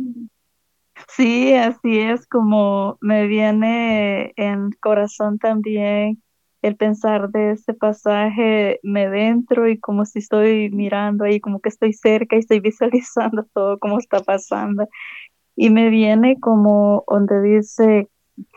Sí, 1.06 1.54
así 1.54 1.98
es 1.98 2.26
como 2.26 2.98
me 3.00 3.26
viene 3.26 4.32
en 4.36 4.70
corazón 4.80 5.38
también 5.38 6.22
el 6.62 6.76
pensar 6.76 7.30
de 7.30 7.52
este 7.52 7.72
pasaje, 7.74 8.80
me 8.82 9.08
dentro 9.08 9.68
y 9.68 9.78
como 9.78 10.04
si 10.04 10.18
estoy 10.18 10.70
mirando 10.70 11.24
ahí, 11.24 11.40
como 11.40 11.60
que 11.60 11.68
estoy 11.68 11.92
cerca 11.92 12.36
y 12.36 12.40
estoy 12.40 12.60
visualizando 12.60 13.44
todo 13.54 13.78
como 13.78 13.98
está 13.98 14.20
pasando. 14.20 14.88
Y 15.56 15.70
me 15.70 15.90
viene 15.90 16.38
como 16.40 17.04
donde 17.08 17.40
dice, 17.42 18.08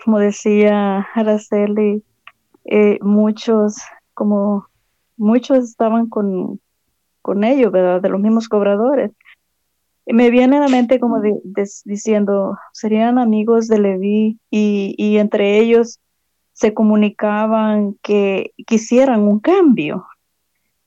como 0.03 0.19
decía 0.19 1.07
Araceli, 1.15 2.03
eh, 2.65 2.99
muchos, 3.01 3.77
como 4.13 4.67
muchos 5.17 5.59
estaban 5.59 6.09
con, 6.09 6.59
con 7.21 7.43
ellos, 7.43 7.71
¿verdad? 7.71 8.01
De 8.01 8.09
los 8.09 8.19
mismos 8.21 8.49
cobradores 8.49 9.11
me 10.05 10.29
viene 10.29 10.57
a 10.57 10.61
la 10.61 10.67
mente 10.67 10.99
como 10.99 11.21
diciendo, 11.85 12.57
serían 12.73 13.17
amigos 13.17 13.67
de 13.67 13.79
Leví 13.79 14.39
y, 14.49 15.17
entre 15.17 15.59
ellos 15.59 15.99
se 16.53 16.73
comunicaban 16.73 17.95
que 18.01 18.53
quisieran 18.67 19.21
un 19.21 19.39
cambio. 19.39 20.05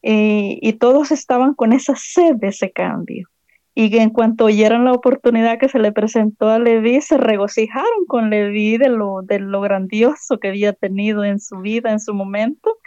Y 0.03 0.72
todos 0.74 1.11
estaban 1.11 1.55
con 1.55 1.72
esa 1.72 1.94
sed 1.96 2.37
de 2.37 2.48
ese 2.48 2.70
cambio. 2.70 3.29
Y 3.77 3.96
en 3.98 4.11
cuanto 4.11 4.44
oyeron 4.44 4.85
la 4.85 4.92
oportunidad 4.92 5.59
que 5.59 5.68
se 5.68 5.81
le 5.81 5.90
presentó 5.90 6.48
a 6.48 6.61
Leví, 6.61 7.00
se 7.00 7.18
regocijaron 7.18 8.07
con 8.07 8.31
Leví 8.31 8.79
de 8.79 8.88
lo, 8.88 9.22
de 9.22 9.40
lo 9.40 9.61
grandioso 9.61 10.38
que 10.38 10.48
había 10.48 10.72
tenido 10.74 11.24
en 11.24 11.40
su 11.40 11.59
vida, 11.59 11.90
en 11.90 11.98
su 11.98 12.14
momento, 12.14 12.79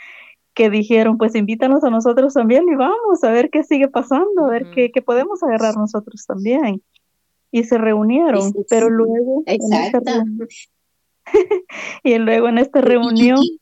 que 0.58 0.70
dijeron, 0.72 1.20
pues 1.20 1.36
invítanos 1.36 1.84
a 1.84 1.92
nosotros 1.92 2.34
también 2.34 2.68
y 2.68 2.76
vamos 2.76 3.24
a 3.24 3.30
ver 3.30 3.52
qué 3.52 3.64
sigue 3.64 3.90
pasando, 3.90 4.46
a 4.46 4.50
ver 4.50 4.72
qué, 4.72 4.90
podemos 5.04 5.44
agarrar 5.44 5.78
nosotros 5.78 6.26
también. 6.26 6.82
Y 7.52 7.64
se 7.64 7.78
reunieron, 7.78 8.52
pero 8.68 8.90
luego... 8.90 9.44
y 12.04 12.18
luego 12.18 12.50
en 12.50 12.58
esta 12.58 12.82
reunión... 12.82 13.38
Y, 13.40 13.60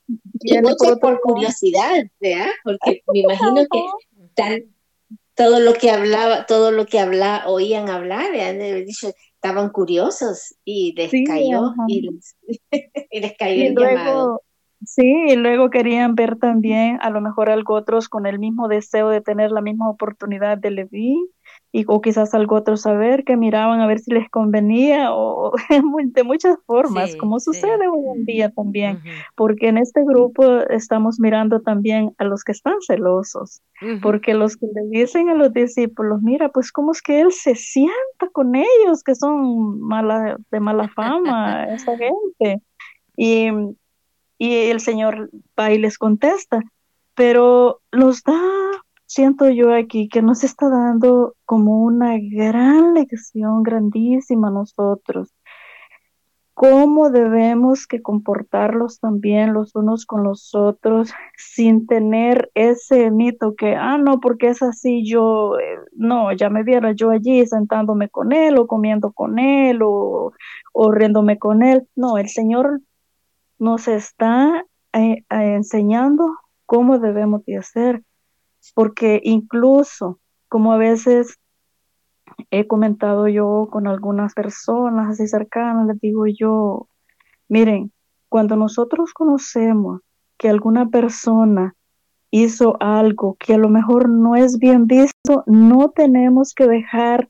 por, 1.01 1.19
curiosidad, 1.19 2.05
¿verdad? 2.21 2.47
Porque 2.63 3.03
me 3.13 3.19
imagino 3.19 3.65
que 3.69 3.84
todo 5.34 5.60
lo 5.60 5.73
que 5.73 5.91
hablaba, 5.91 6.45
todo 6.45 6.71
lo 6.71 6.86
que 6.86 7.01
habla, 7.01 7.43
oían 7.47 7.89
hablar, 7.89 8.31
dicho, 8.86 9.12
estaban 9.34 9.69
curiosos 9.69 10.55
y 10.63 10.93
les 10.93 11.12
cayó, 11.27 11.73
y 11.89 12.10
les, 13.19 13.34
cayó 13.38 13.65
el 13.65 13.75
llamado 13.75 14.41
Sí, 14.83 15.25
y 15.27 15.35
luego 15.35 15.69
querían 15.69 16.15
ver 16.15 16.38
también 16.38 16.99
a 17.01 17.09
lo 17.09 17.21
mejor 17.21 17.49
algo 17.49 17.75
otros 17.75 18.09
con 18.09 18.25
el 18.25 18.39
mismo 18.39 18.67
deseo 18.67 19.09
de 19.09 19.21
tener 19.21 19.51
la 19.51 19.61
misma 19.61 19.89
oportunidad 19.89 20.57
de 20.57 20.71
Leví, 20.71 21.29
y, 21.71 21.83
o 21.88 22.01
quizás 22.01 22.33
algo 22.33 22.55
otros 22.55 22.81
saber 22.81 23.23
que 23.25 23.35
miraban 23.35 23.81
a 23.81 23.88
ver 23.88 23.99
si 23.99 24.11
les 24.11 24.29
convenía, 24.29 25.13
o 25.13 25.53
de 25.69 26.23
muchas 26.23 26.57
formas, 26.65 27.15
como 27.17 27.39
sucede 27.39 27.88
hoy 27.88 28.05
en 28.15 28.25
día 28.25 28.49
también, 28.51 29.01
porque 29.35 29.67
en 29.67 29.77
este 29.77 30.03
grupo 30.05 30.61
estamos 30.69 31.19
mirando 31.19 31.61
también 31.61 32.13
a 32.17 32.23
los 32.23 32.43
que 32.43 32.53
están 32.53 32.75
celosos, 32.85 33.61
porque 34.01 34.33
los 34.33 34.55
que 34.55 34.67
le 34.67 34.99
dicen 34.99 35.29
a 35.29 35.33
los 35.33 35.51
discípulos, 35.51 36.21
mira, 36.21 36.49
pues 36.49 36.71
cómo 36.71 36.91
es 36.91 37.01
que 37.01 37.19
él 37.21 37.31
se 37.31 37.55
sienta 37.55 38.29
con 38.31 38.55
ellos, 38.55 39.03
que 39.03 39.15
son 39.15 39.79
mala, 39.81 40.38
de 40.51 40.59
mala 40.59 40.88
fama, 40.89 41.65
esa 41.65 41.97
gente. 41.97 42.61
Y 43.17 43.49
y 44.38 44.54
el 44.67 44.80
Señor 44.80 45.30
va 45.60 45.71
y 45.71 45.78
les 45.78 45.98
contesta, 45.98 46.62
pero 47.15 47.82
nos 47.91 48.24
da, 48.24 48.39
siento 49.06 49.50
yo 49.50 49.74
aquí, 49.74 50.10
que 50.10 50.21
nos 50.21 50.43
está 50.43 50.69
dando 50.69 51.36
como 51.45 51.84
una 51.84 52.17
gran 52.19 52.93
lección 52.93 53.63
grandísima 53.63 54.50
a 54.50 54.52
nosotros. 54.52 55.34
Cómo 56.54 57.10
debemos 57.10 57.86
que 57.86 58.02
comportarlos 58.02 59.02
también 59.02 59.54
los 59.54 59.76
unos 59.76 60.06
con 60.06 60.24
los 60.24 60.56
otros 60.56 61.12
sin 61.36 61.86
tener 61.86 62.50
ese 62.54 63.12
mito 63.12 63.56
que, 63.56 63.76
ah, 63.76 63.98
no, 63.98 64.21
porque 64.21 64.48
es 64.48 64.62
así, 64.62 65.06
yo, 65.06 65.60
eh, 65.60 65.80
no, 65.98 66.32
ya 66.32 66.50
me 66.50 66.63
viera 66.63 66.93
yo 66.93 67.10
allí 67.10 67.45
sentándome 67.45 68.08
con 68.08 68.32
él 68.32 68.58
o 68.58 68.67
comiendo 68.67 69.12
con 69.12 69.38
él 69.38 69.82
o, 69.84 70.32
o 70.71 70.91
riéndome 70.93 71.38
con 71.38 71.62
él. 71.62 71.89
No, 71.93 72.17
el 72.17 72.30
Señor 72.30 72.80
nos 73.59 73.87
está 73.87 74.65
eh, 74.93 75.23
eh, 75.29 75.55
enseñando 75.55 76.27
cómo 76.65 76.99
debemos 76.99 77.45
de 77.45 77.57
hacer, 77.57 78.03
porque 78.73 79.21
incluso 79.23 80.19
como 80.47 80.73
a 80.73 80.77
veces 80.77 81.37
he 82.51 82.67
comentado 82.67 83.27
yo 83.27 83.67
con 83.71 83.87
algunas 83.87 84.33
personas 84.33 85.09
así 85.09 85.27
cercanas, 85.27 85.87
les 85.87 85.99
digo 85.99 86.25
yo, 86.27 86.87
miren, 87.47 87.91
cuando 88.29 88.55
nosotros 88.55 89.13
conocemos 89.13 90.01
que 90.37 90.49
alguna 90.49 90.89
persona 90.89 91.75
hizo 92.31 92.75
algo 92.81 93.37
que 93.39 93.53
a 93.53 93.57
lo 93.57 93.69
mejor 93.69 94.09
no 94.09 94.35
es 94.35 94.59
bien 94.59 94.87
visto, 94.87 95.43
no 95.45 95.89
tenemos 95.91 96.53
que 96.53 96.67
dejar 96.67 97.29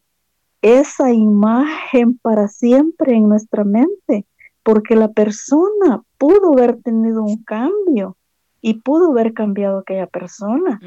esa 0.62 1.12
imagen 1.12 2.18
para 2.18 2.48
siempre 2.48 3.14
en 3.14 3.30
nuestra 3.30 3.64
mente, 3.64 4.26
porque 4.64 4.96
la 4.96 5.10
persona 5.10 6.04
pudo 6.18 6.54
haber 6.54 6.82
tenido 6.82 7.24
un 7.24 7.44
cambio 7.44 8.18
y 8.62 8.76
pudo 8.82 9.12
haber 9.12 9.34
cambiado 9.34 9.80
aquella 9.80 10.08
persona. 10.08 10.80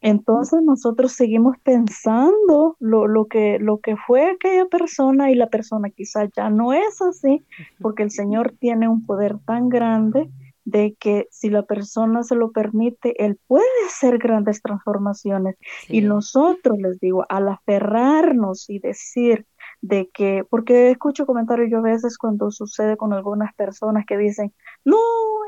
Entonces 0.00 0.60
nosotros 0.62 1.12
seguimos 1.12 1.56
pensando 1.62 2.76
lo, 2.78 3.06
lo, 3.06 3.26
que, 3.26 3.58
lo 3.58 3.78
que 3.78 3.96
fue 3.96 4.30
aquella 4.30 4.66
persona 4.66 5.30
y 5.30 5.34
la 5.34 5.48
persona 5.48 5.90
quizás 5.90 6.30
ya 6.36 6.50
no 6.50 6.72
es 6.72 7.00
así, 7.02 7.44
porque 7.80 8.02
el 8.02 8.10
Señor 8.10 8.54
tiene 8.58 8.88
un 8.88 9.04
poder 9.06 9.38
tan 9.46 9.68
grande 9.68 10.30
de 10.66 10.96
que 10.98 11.28
si 11.30 11.48
la 11.48 11.62
persona 11.62 12.24
se 12.24 12.34
lo 12.34 12.50
permite, 12.50 13.24
Él 13.24 13.38
puede 13.46 13.64
hacer 13.86 14.18
grandes 14.18 14.60
transformaciones. 14.60 15.56
Y 15.88 16.00
nosotros, 16.00 16.76
les 16.78 16.98
digo, 16.98 17.24
al 17.28 17.48
aferrarnos 17.48 18.68
y 18.68 18.80
decir, 18.80 19.46
de 19.80 20.08
que, 20.12 20.44
porque 20.48 20.90
escucho 20.90 21.26
comentarios 21.26 21.70
yo 21.70 21.78
a 21.78 21.82
veces 21.82 22.18
cuando 22.18 22.50
sucede 22.50 22.96
con 22.96 23.12
algunas 23.12 23.54
personas 23.54 24.04
que 24.06 24.16
dicen, 24.16 24.52
no, 24.84 24.96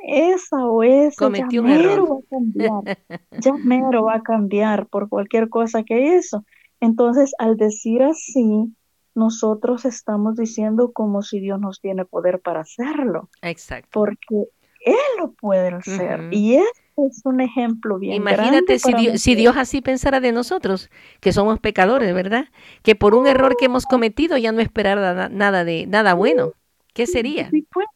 esa 0.06 0.66
o 0.66 0.82
esa, 0.82 1.30
ya 1.30 1.62
mero 1.62 2.06
va 2.06 2.16
a 2.16 2.28
cambiar, 2.30 2.98
ya 3.40 3.52
mero 3.54 4.04
va 4.04 4.16
a 4.16 4.22
cambiar 4.22 4.86
por 4.86 5.08
cualquier 5.08 5.48
cosa 5.48 5.82
que 5.82 6.16
hizo. 6.16 6.44
Entonces, 6.80 7.32
al 7.38 7.56
decir 7.56 8.02
así, 8.02 8.72
nosotros 9.14 9.84
estamos 9.84 10.36
diciendo 10.36 10.92
como 10.92 11.22
si 11.22 11.40
Dios 11.40 11.60
nos 11.60 11.80
tiene 11.80 12.04
poder 12.04 12.40
para 12.40 12.60
hacerlo. 12.60 13.28
Exacto. 13.42 13.88
Porque 13.92 14.48
Él 14.84 14.94
lo 15.18 15.32
puede 15.32 15.68
hacer. 15.68 16.28
Y 16.30 16.54
es 16.54 16.70
es 17.06 17.22
un 17.24 17.40
ejemplo 17.40 17.98
bien 17.98 18.14
Imagínate 18.14 18.78
si, 18.78 18.92
Dios, 18.94 19.20
si 19.20 19.34
Dios 19.34 19.56
así 19.56 19.80
pensara 19.80 20.20
de 20.20 20.32
nosotros, 20.32 20.90
que 21.20 21.32
somos 21.32 21.60
pecadores, 21.60 22.12
¿verdad? 22.14 22.46
Que 22.82 22.94
por 22.94 23.14
un 23.14 23.26
error 23.26 23.56
que 23.56 23.66
hemos 23.66 23.86
cometido 23.86 24.36
ya 24.36 24.52
no 24.52 24.60
esperara 24.60 25.28
nada 25.28 25.64
de 25.64 25.86
nada 25.86 26.14
bueno. 26.14 26.52
¿Qué 26.94 27.06
sería? 27.06 27.50
Sí, 27.50 27.66
pues. 27.72 27.86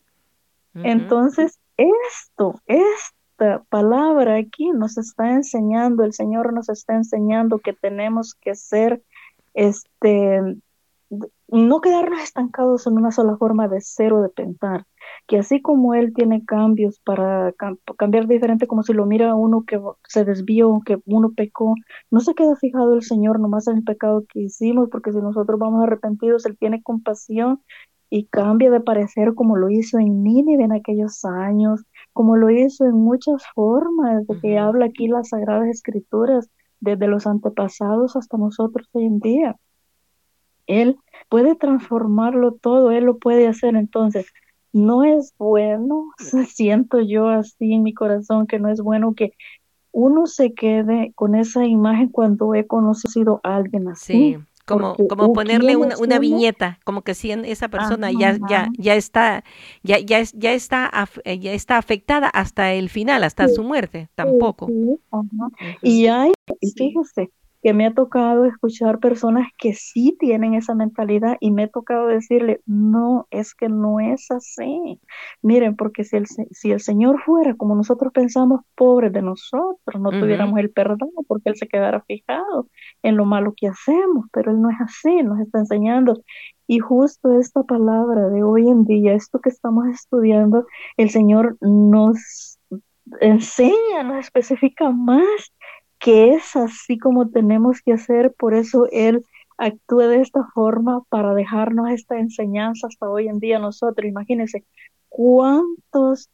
Entonces, 0.74 1.58
esto, 1.76 2.60
esta 2.66 3.62
palabra 3.68 4.36
aquí 4.36 4.70
nos 4.70 4.96
está 4.96 5.32
enseñando, 5.32 6.04
el 6.04 6.12
Señor 6.12 6.52
nos 6.52 6.68
está 6.68 6.94
enseñando 6.94 7.58
que 7.58 7.72
tenemos 7.72 8.34
que 8.34 8.54
ser, 8.54 9.02
este, 9.54 10.40
no 11.48 11.80
quedarnos 11.80 12.22
estancados 12.22 12.86
en 12.86 12.94
una 12.94 13.10
sola 13.10 13.36
forma 13.36 13.68
de 13.68 13.80
ser 13.80 14.12
o 14.12 14.22
de 14.22 14.28
pensar, 14.28 14.86
que 15.26 15.38
así 15.38 15.62
como 15.62 15.94
Él 15.94 16.12
tiene 16.14 16.44
cambios 16.44 17.00
para 17.00 17.54
cambiar 17.96 18.26
diferente, 18.26 18.66
como 18.66 18.82
si 18.82 18.92
lo 18.92 19.06
mira 19.06 19.34
uno 19.34 19.64
que 19.66 19.80
se 20.08 20.24
desvió, 20.24 20.80
que 20.84 20.98
uno 21.06 21.32
pecó, 21.34 21.74
no 22.10 22.20
se 22.20 22.34
queda 22.34 22.56
fijado 22.56 22.94
el 22.94 23.02
Señor 23.02 23.40
nomás 23.40 23.68
en 23.68 23.78
el 23.78 23.84
pecado 23.84 24.24
que 24.28 24.40
hicimos, 24.40 24.88
porque 24.90 25.12
si 25.12 25.18
nosotros 25.18 25.58
vamos 25.58 25.84
arrepentidos, 25.84 26.44
Él 26.46 26.56
tiene 26.58 26.82
compasión 26.82 27.60
y 28.10 28.26
cambia 28.26 28.70
de 28.70 28.80
parecer 28.80 29.34
como 29.34 29.56
lo 29.56 29.70
hizo 29.70 29.98
en 29.98 30.22
Nínive 30.22 30.64
en 30.64 30.72
aquellos 30.72 31.24
años, 31.24 31.82
como 32.12 32.36
lo 32.36 32.50
hizo 32.50 32.84
en 32.84 32.94
muchas 32.94 33.42
formas, 33.54 34.26
de 34.26 34.38
que 34.40 34.58
habla 34.58 34.86
aquí 34.86 35.08
las 35.08 35.30
Sagradas 35.30 35.68
Escrituras, 35.68 36.50
desde 36.80 37.06
los 37.06 37.26
antepasados 37.26 38.16
hasta 38.16 38.36
nosotros 38.36 38.88
hoy 38.92 39.06
en 39.06 39.20
día. 39.20 39.56
Él 40.66 40.98
puede 41.28 41.54
transformarlo 41.54 42.52
todo, 42.52 42.90
Él 42.90 43.04
lo 43.04 43.18
puede 43.18 43.46
hacer. 43.48 43.76
Entonces, 43.76 44.26
no 44.72 45.04
es 45.04 45.34
bueno, 45.38 46.12
siento 46.48 47.00
yo 47.00 47.28
así 47.28 47.72
en 47.72 47.82
mi 47.82 47.94
corazón 47.94 48.46
que 48.46 48.58
no 48.58 48.68
es 48.68 48.80
bueno 48.80 49.14
que 49.14 49.34
uno 49.92 50.26
se 50.26 50.54
quede 50.54 51.12
con 51.14 51.34
esa 51.34 51.66
imagen 51.66 52.08
cuando 52.08 52.54
he 52.54 52.66
conocido 52.66 53.40
a 53.44 53.56
alguien 53.56 53.88
así. 53.88 54.12
Sí. 54.12 54.38
Como, 54.64 54.94
como 55.08 55.32
ponerle 55.32 55.74
una, 55.74 55.98
una, 55.98 56.20
viñeta, 56.20 56.78
como 56.84 57.02
que 57.02 57.14
si 57.14 57.32
esa 57.32 57.66
persona 57.66 58.12
ya, 58.12 58.38
ya, 58.48 58.68
ya 58.78 58.94
está, 58.94 59.42
ya, 59.82 59.98
ya, 59.98 60.22
ya 60.22 60.52
está, 60.52 60.88
eh, 61.24 61.40
ya 61.40 61.52
está 61.52 61.78
afectada 61.78 62.28
hasta 62.28 62.72
el 62.72 62.88
final, 62.88 63.24
hasta 63.24 63.48
su 63.48 63.64
muerte, 63.64 64.08
tampoco. 64.14 64.68
y 65.82 66.06
hay, 66.06 66.32
fíjese, 66.76 67.32
que 67.62 67.72
me 67.72 67.86
ha 67.86 67.94
tocado 67.94 68.44
escuchar 68.44 68.98
personas 68.98 69.48
que 69.56 69.72
sí 69.74 70.16
tienen 70.18 70.54
esa 70.54 70.74
mentalidad 70.74 71.36
y 71.38 71.52
me 71.52 71.64
ha 71.64 71.68
tocado 71.68 72.08
decirle, 72.08 72.60
no, 72.66 73.28
es 73.30 73.54
que 73.54 73.68
no 73.68 74.00
es 74.00 74.30
así. 74.32 75.00
Miren, 75.42 75.76
porque 75.76 76.02
si 76.02 76.16
el, 76.16 76.26
si 76.26 76.72
el 76.72 76.80
Señor 76.80 77.22
fuera 77.22 77.54
como 77.54 77.76
nosotros 77.76 78.12
pensamos, 78.12 78.62
pobre 78.74 79.10
de 79.10 79.22
nosotros, 79.22 80.00
no 80.00 80.10
tuviéramos 80.10 80.58
el 80.58 80.70
perdón 80.70 81.10
porque 81.28 81.50
Él 81.50 81.56
se 81.56 81.68
quedara 81.68 82.02
fijado 82.02 82.68
en 83.02 83.16
lo 83.16 83.24
malo 83.26 83.54
que 83.56 83.68
hacemos, 83.68 84.26
pero 84.32 84.50
Él 84.50 84.60
no 84.60 84.68
es 84.70 84.80
así, 84.80 85.22
nos 85.22 85.38
está 85.38 85.60
enseñando. 85.60 86.20
Y 86.66 86.80
justo 86.80 87.38
esta 87.38 87.62
palabra 87.62 88.28
de 88.28 88.42
hoy 88.42 88.68
en 88.68 88.84
día, 88.84 89.14
esto 89.14 89.40
que 89.40 89.50
estamos 89.50 89.86
estudiando, 89.86 90.66
el 90.96 91.10
Señor 91.10 91.56
nos 91.60 92.58
enseña, 93.20 94.02
nos 94.02 94.18
especifica 94.18 94.90
más 94.90 95.52
que 96.02 96.34
es 96.34 96.56
así 96.56 96.98
como 96.98 97.30
tenemos 97.30 97.80
que 97.80 97.92
hacer, 97.92 98.34
por 98.36 98.54
eso 98.54 98.88
Él 98.90 99.24
actúa 99.56 100.08
de 100.08 100.20
esta 100.20 100.44
forma 100.52 101.04
para 101.08 101.32
dejarnos 101.32 101.90
esta 101.90 102.18
enseñanza 102.18 102.88
hasta 102.88 103.08
hoy 103.08 103.28
en 103.28 103.38
día 103.38 103.60
nosotros. 103.60 104.08
Imagínense 104.08 104.64
cuántos 105.08 106.28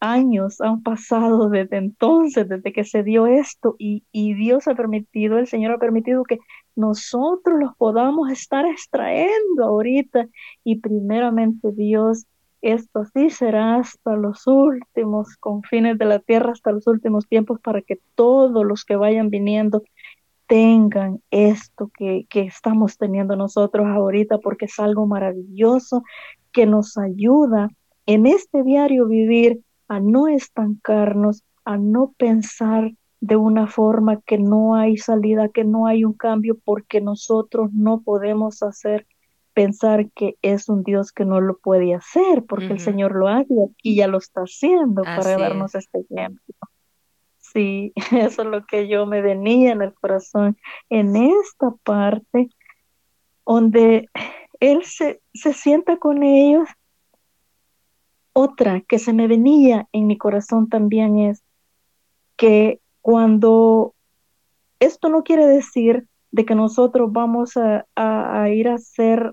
años 0.00 0.60
han 0.60 0.82
pasado 0.82 1.48
desde 1.48 1.78
entonces, 1.78 2.46
desde 2.46 2.74
que 2.74 2.84
se 2.84 3.02
dio 3.02 3.26
esto 3.26 3.74
y, 3.78 4.04
y, 4.12 4.34
Dios 4.34 4.68
ha 4.68 4.74
permitido, 4.74 5.38
el 5.38 5.46
Señor 5.46 5.72
ha 5.72 5.78
permitido 5.78 6.22
que 6.24 6.38
nosotros 6.74 7.58
los 7.58 7.74
podamos 7.76 8.30
estar 8.30 8.66
extrayendo 8.66 9.64
ahorita 9.64 10.28
y 10.62 10.80
primeramente 10.80 11.72
Dios 11.72 12.26
esto 12.72 13.04
sí 13.14 13.30
será 13.30 13.76
hasta 13.76 14.16
los 14.16 14.46
últimos 14.46 15.36
confines 15.36 15.98
de 15.98 16.04
la 16.04 16.18
tierra, 16.18 16.52
hasta 16.52 16.72
los 16.72 16.86
últimos 16.86 17.26
tiempos, 17.28 17.60
para 17.60 17.82
que 17.82 18.00
todos 18.14 18.64
los 18.64 18.84
que 18.84 18.96
vayan 18.96 19.30
viniendo 19.30 19.82
tengan 20.46 21.20
esto 21.30 21.90
que, 21.96 22.26
que 22.28 22.42
estamos 22.42 22.98
teniendo 22.98 23.36
nosotros 23.36 23.86
ahorita, 23.86 24.38
porque 24.38 24.66
es 24.66 24.78
algo 24.78 25.06
maravilloso 25.06 26.02
que 26.52 26.66
nos 26.66 26.96
ayuda 26.98 27.68
en 28.06 28.26
este 28.26 28.62
diario 28.62 29.06
vivir 29.06 29.60
a 29.88 30.00
no 30.00 30.28
estancarnos, 30.28 31.42
a 31.64 31.76
no 31.76 32.14
pensar 32.16 32.92
de 33.20 33.36
una 33.36 33.66
forma 33.66 34.20
que 34.22 34.38
no 34.38 34.74
hay 34.74 34.96
salida, 34.96 35.48
que 35.48 35.64
no 35.64 35.86
hay 35.86 36.04
un 36.04 36.12
cambio, 36.12 36.56
porque 36.64 37.00
nosotros 37.00 37.72
no 37.72 38.00
podemos 38.02 38.62
hacer 38.62 39.06
pensar 39.56 40.10
que 40.10 40.36
es 40.42 40.68
un 40.68 40.82
Dios 40.82 41.12
que 41.12 41.24
no 41.24 41.40
lo 41.40 41.56
puede 41.56 41.94
hacer, 41.94 42.44
porque 42.46 42.66
el 42.66 42.78
Señor 42.78 43.16
lo 43.16 43.26
hace 43.26 43.54
y 43.82 43.96
ya 43.96 44.06
lo 44.06 44.18
está 44.18 44.42
haciendo 44.42 45.02
para 45.02 45.38
darnos 45.38 45.74
este 45.74 46.00
ejemplo. 46.00 46.54
Sí, 47.38 47.94
eso 48.12 48.42
es 48.42 48.48
lo 48.48 48.66
que 48.66 48.86
yo 48.86 49.06
me 49.06 49.22
venía 49.22 49.72
en 49.72 49.80
el 49.80 49.94
corazón 49.94 50.58
en 50.90 51.16
esta 51.16 51.70
parte 51.84 52.50
donde 53.46 54.10
Él 54.60 54.84
se, 54.84 55.22
se 55.32 55.54
sienta 55.54 55.96
con 55.96 56.22
ellos. 56.22 56.68
Otra 58.34 58.82
que 58.82 58.98
se 58.98 59.14
me 59.14 59.26
venía 59.26 59.88
en 59.92 60.06
mi 60.06 60.18
corazón 60.18 60.68
también 60.68 61.18
es 61.18 61.42
que 62.36 62.78
cuando 63.00 63.94
esto 64.80 65.08
no 65.08 65.22
quiere 65.22 65.46
decir 65.46 66.06
de 66.30 66.44
que 66.44 66.54
nosotros 66.54 67.10
vamos 67.10 67.56
a, 67.56 67.86
a 67.94 68.50
ir 68.50 68.68
a 68.68 68.74
hacer 68.74 69.32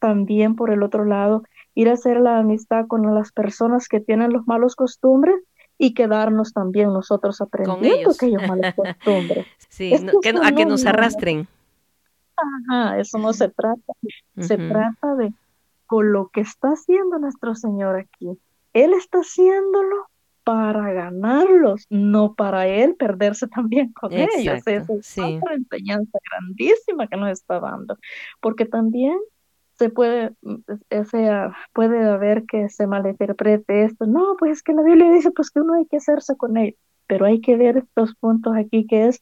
también 0.00 0.56
por 0.56 0.70
el 0.70 0.82
otro 0.82 1.04
lado, 1.04 1.44
ir 1.74 1.88
a 1.88 1.92
hacer 1.92 2.20
la 2.20 2.38
amistad 2.38 2.86
con 2.88 3.14
las 3.14 3.30
personas 3.30 3.86
que 3.86 4.00
tienen 4.00 4.32
los 4.32 4.46
malos 4.46 4.74
costumbres 4.74 5.36
y 5.78 5.94
quedarnos 5.94 6.52
también 6.52 6.92
nosotros 6.92 7.40
aprendiendo 7.40 8.10
aquellos 8.10 8.42
malos 8.46 8.74
costumbres. 8.74 9.46
sí, 9.68 9.92
a 10.42 10.52
que 10.52 10.66
nos 10.66 10.84
arrastren. 10.84 11.46
Ajá, 12.36 12.98
eso 12.98 13.18
no 13.18 13.32
se 13.32 13.48
trata. 13.48 13.92
Se 14.38 14.56
trata 14.56 15.14
de 15.14 15.32
con 15.86 16.12
lo 16.12 16.28
que 16.28 16.40
está 16.40 16.68
haciendo 16.68 17.18
nuestro 17.18 17.54
Señor 17.54 17.96
aquí. 17.96 18.38
Él 18.72 18.92
está 18.92 19.18
haciéndolo 19.18 20.06
para 20.44 20.92
ganarlos, 20.92 21.86
no 21.90 22.34
para 22.34 22.66
él 22.66 22.94
perderse 22.94 23.48
también 23.48 23.92
con 23.92 24.12
ellos. 24.12 24.58
Esa 24.66 24.70
es 24.70 25.18
otra 25.18 25.54
enseñanza 25.54 26.18
grandísima 26.30 27.06
que 27.06 27.16
nos 27.16 27.30
está 27.30 27.58
dando. 27.58 27.98
Porque 28.40 28.66
también 28.66 29.18
se 29.80 29.88
puede, 29.88 30.32
mm, 30.42 31.04
sea, 31.10 31.56
puede 31.72 32.06
haber 32.06 32.44
que 32.44 32.68
se 32.68 32.86
malinterprete 32.86 33.84
esto. 33.84 34.04
No, 34.04 34.36
pues 34.38 34.58
es 34.58 34.62
que 34.62 34.74
la 34.74 34.82
Biblia 34.82 35.10
dice 35.10 35.30
pues 35.30 35.50
que 35.50 35.60
uno 35.60 35.72
hay 35.72 35.86
que 35.86 35.96
hacerse 35.96 36.36
con 36.36 36.58
él, 36.58 36.76
pero 37.06 37.24
hay 37.24 37.40
que 37.40 37.56
ver 37.56 37.78
estos 37.78 38.14
puntos 38.16 38.54
aquí 38.54 38.86
que 38.86 39.06
es 39.06 39.18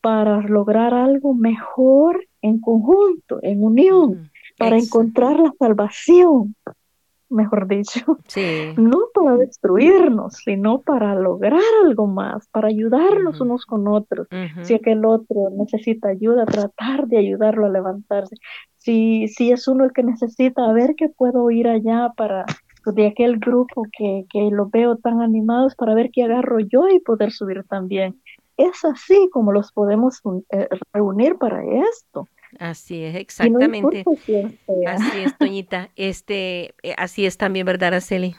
para 0.00 0.40
lograr 0.40 0.94
algo 0.94 1.34
mejor 1.34 2.26
en 2.40 2.60
conjunto, 2.60 3.40
en 3.42 3.62
unión, 3.62 4.30
para 4.56 4.78
encontrar 4.78 5.38
la 5.38 5.52
salvación 5.58 6.54
mejor 7.34 7.66
dicho, 7.66 8.18
no 8.78 8.98
para 9.12 9.36
destruirnos, 9.36 10.34
sino 10.36 10.80
para 10.80 11.14
lograr 11.14 11.60
algo 11.84 12.06
más, 12.06 12.48
para 12.48 12.68
ayudarnos 12.68 13.40
unos 13.40 13.66
con 13.66 13.88
otros. 13.88 14.28
Si 14.62 14.74
aquel 14.74 15.04
otro 15.04 15.50
necesita 15.56 16.08
ayuda, 16.08 16.46
tratar 16.46 17.06
de 17.06 17.18
ayudarlo 17.18 17.66
a 17.66 17.70
levantarse. 17.70 18.36
Si, 18.84 19.28
si 19.28 19.50
es 19.50 19.66
uno 19.66 19.84
el 19.84 19.92
que 19.92 20.02
necesita, 20.02 20.64
a 20.64 20.72
ver 20.72 20.94
qué 20.96 21.08
puedo 21.08 21.50
ir 21.50 21.68
allá 21.68 22.10
para 22.16 22.44
de 22.84 23.06
aquel 23.06 23.38
grupo 23.38 23.86
que, 23.96 24.26
que 24.30 24.50
lo 24.50 24.68
veo 24.68 24.96
tan 24.96 25.22
animados 25.22 25.74
para 25.74 25.94
ver 25.94 26.10
qué 26.12 26.24
agarro 26.24 26.60
yo 26.60 26.88
y 26.88 27.00
poder 27.00 27.32
subir 27.32 27.64
también. 27.64 28.20
Es 28.58 28.84
así 28.84 29.28
como 29.32 29.52
los 29.52 29.72
podemos 29.72 30.20
eh, 30.50 30.68
reunir 30.92 31.36
para 31.36 31.62
esto. 31.90 32.28
Así 32.58 33.02
es, 33.02 33.16
exactamente. 33.16 34.04
así 34.86 35.18
es, 35.24 35.38
Toñita. 35.38 35.88
Este, 35.96 36.74
eh, 36.82 36.94
así 36.98 37.26
es 37.26 37.36
también, 37.36 37.66
¿verdad, 37.66 37.88
Araceli? 37.88 38.36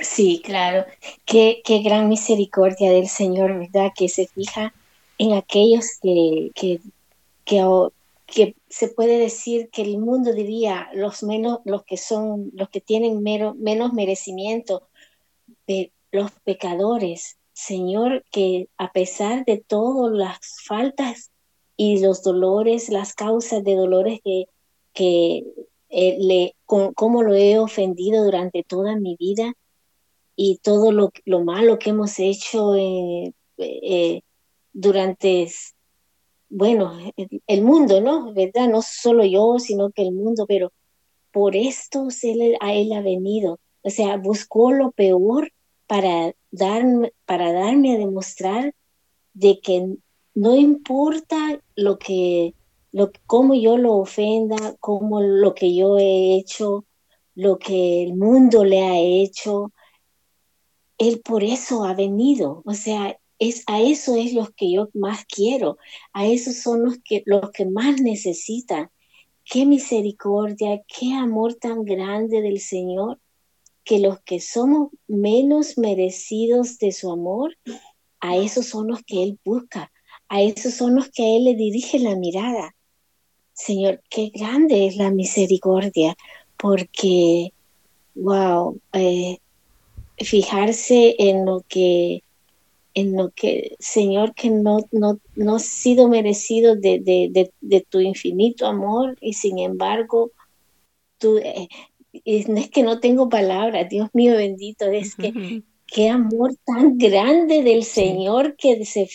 Sí, 0.00 0.40
claro. 0.44 0.84
Qué, 1.24 1.62
qué 1.64 1.80
gran 1.82 2.08
misericordia 2.08 2.92
del 2.92 3.08
Señor, 3.08 3.58
¿verdad? 3.58 3.90
Que 3.96 4.08
se 4.08 4.26
fija 4.26 4.72
en 5.18 5.32
aquellos 5.32 5.98
que, 6.00 6.50
que, 6.54 6.80
que, 7.44 7.60
se 8.68 8.88
puede 8.88 9.18
decir 9.18 9.70
que 9.70 9.82
el 9.82 9.98
mundo 9.98 10.32
diría 10.32 10.88
los 10.94 11.22
menos, 11.22 11.60
los 11.64 11.84
que 11.84 11.96
son, 11.96 12.50
los 12.54 12.68
que 12.68 12.80
tienen 12.80 13.22
menos 13.22 13.92
merecimiento, 13.92 14.88
los 16.12 16.30
pecadores. 16.44 17.36
Señor, 17.52 18.24
que 18.30 18.68
a 18.78 18.92
pesar 18.92 19.44
de 19.44 19.58
todas 19.58 20.12
las 20.12 20.38
faltas 20.66 21.30
y 21.76 22.00
los 22.00 22.22
dolores, 22.22 22.88
las 22.88 23.14
causas 23.14 23.62
de 23.64 23.74
dolores 23.74 24.20
que, 24.24 24.46
que 24.92 25.44
eh, 25.88 26.16
le, 26.20 26.54
cómo 26.66 27.22
lo 27.22 27.34
he 27.34 27.58
ofendido 27.58 28.24
durante 28.24 28.62
toda 28.62 28.96
mi 28.96 29.16
vida 29.16 29.52
y 30.36 30.58
todo 30.62 30.92
lo, 30.92 31.12
lo 31.24 31.44
malo 31.44 31.78
que 31.78 31.90
hemos 31.90 32.18
hecho 32.18 32.74
eh, 32.76 33.34
eh, 33.58 34.22
durante, 34.72 35.50
bueno, 36.50 36.92
el 37.46 37.62
mundo, 37.62 38.00
¿no? 38.00 38.34
¿Verdad? 38.34 38.68
No 38.68 38.82
solo 38.82 39.24
yo, 39.24 39.58
sino 39.58 39.90
que 39.90 40.02
el 40.02 40.12
mundo, 40.12 40.46
pero 40.46 40.72
por 41.32 41.56
esto 41.56 42.08
él, 42.22 42.56
a 42.60 42.74
él 42.74 42.92
ha 42.92 43.00
venido, 43.00 43.60
O 43.82 43.90
sea, 43.90 44.16
buscó 44.16 44.72
lo 44.72 44.90
peor 44.90 45.52
para, 45.86 46.34
darme, 46.50 47.12
para 47.24 47.52
darme 47.52 47.94
a 47.94 47.98
demostrar 47.98 48.74
de 49.34 49.60
que 49.60 49.96
no 50.34 50.56
importa 50.56 51.60
lo 51.76 51.98
que, 51.98 52.54
lo, 52.92 53.12
cómo 53.26 53.54
yo 53.54 53.76
lo 53.76 53.96
ofenda, 53.96 54.76
cómo 54.80 55.20
lo 55.20 55.54
que 55.54 55.74
yo 55.74 55.98
he 55.98 56.36
hecho, 56.36 56.84
lo 57.34 57.58
que 57.58 58.02
el 58.02 58.16
mundo 58.16 58.64
le 58.64 58.82
ha 58.82 58.98
hecho, 58.98 59.72
él 60.98 61.20
por 61.24 61.44
eso 61.44 61.84
ha 61.84 61.94
venido. 61.94 62.62
O 62.66 62.74
sea, 62.74 63.19
es, 63.40 63.64
a 63.66 63.80
eso 63.80 64.14
es 64.14 64.34
los 64.34 64.50
que 64.50 64.70
yo 64.70 64.90
más 64.94 65.24
quiero, 65.24 65.78
a 66.12 66.26
esos 66.26 66.56
son 66.56 66.84
los 66.84 66.98
que, 66.98 67.22
los 67.24 67.50
que 67.50 67.64
más 67.64 68.00
necesitan. 68.00 68.90
Qué 69.44 69.66
misericordia, 69.66 70.82
qué 70.86 71.14
amor 71.14 71.54
tan 71.54 71.84
grande 71.84 72.42
del 72.42 72.60
Señor, 72.60 73.18
que 73.82 73.98
los 73.98 74.20
que 74.20 74.40
somos 74.40 74.90
menos 75.08 75.78
merecidos 75.78 76.78
de 76.78 76.92
su 76.92 77.10
amor, 77.10 77.56
a 78.20 78.36
esos 78.36 78.66
son 78.66 78.88
los 78.88 79.02
que 79.02 79.22
Él 79.22 79.38
busca, 79.42 79.90
a 80.28 80.42
esos 80.42 80.74
son 80.74 80.94
los 80.94 81.08
que 81.08 81.24
a 81.24 81.36
Él 81.36 81.44
le 81.44 81.54
dirige 81.54 81.98
la 81.98 82.14
mirada. 82.14 82.76
Señor, 83.54 84.02
qué 84.10 84.30
grande 84.34 84.86
es 84.86 84.96
la 84.96 85.10
misericordia, 85.10 86.14
porque, 86.58 87.54
wow, 88.14 88.78
eh, 88.92 89.38
fijarse 90.18 91.16
en 91.18 91.46
lo 91.46 91.64
que 91.66 92.22
en 92.94 93.16
lo 93.16 93.30
que, 93.30 93.76
Señor, 93.78 94.34
que 94.34 94.50
no, 94.50 94.78
no, 94.90 95.20
no 95.36 95.56
ha 95.56 95.60
sido 95.60 96.08
merecido 96.08 96.76
de, 96.76 97.50
tu 97.88 98.00
infinito 98.00 98.66
amor 98.66 99.16
y 99.20 99.34
sin 99.34 99.58
embargo, 99.58 100.32
tú, 101.18 101.38
eh, 101.38 101.68
es 102.24 102.70
que 102.70 102.82
no 102.82 103.00
tengo 103.00 103.28
palabras, 103.28 103.88
Dios 103.88 104.08
mío 104.12 104.36
bendito, 104.36 104.86
es 104.86 105.14
que 105.14 105.62
qué 105.86 106.08
amor 106.08 106.54
tan 106.64 106.98
grande 106.98 107.62
del 107.62 107.84
Señor 107.84 108.56
que 108.56 108.84
se, 108.84 109.08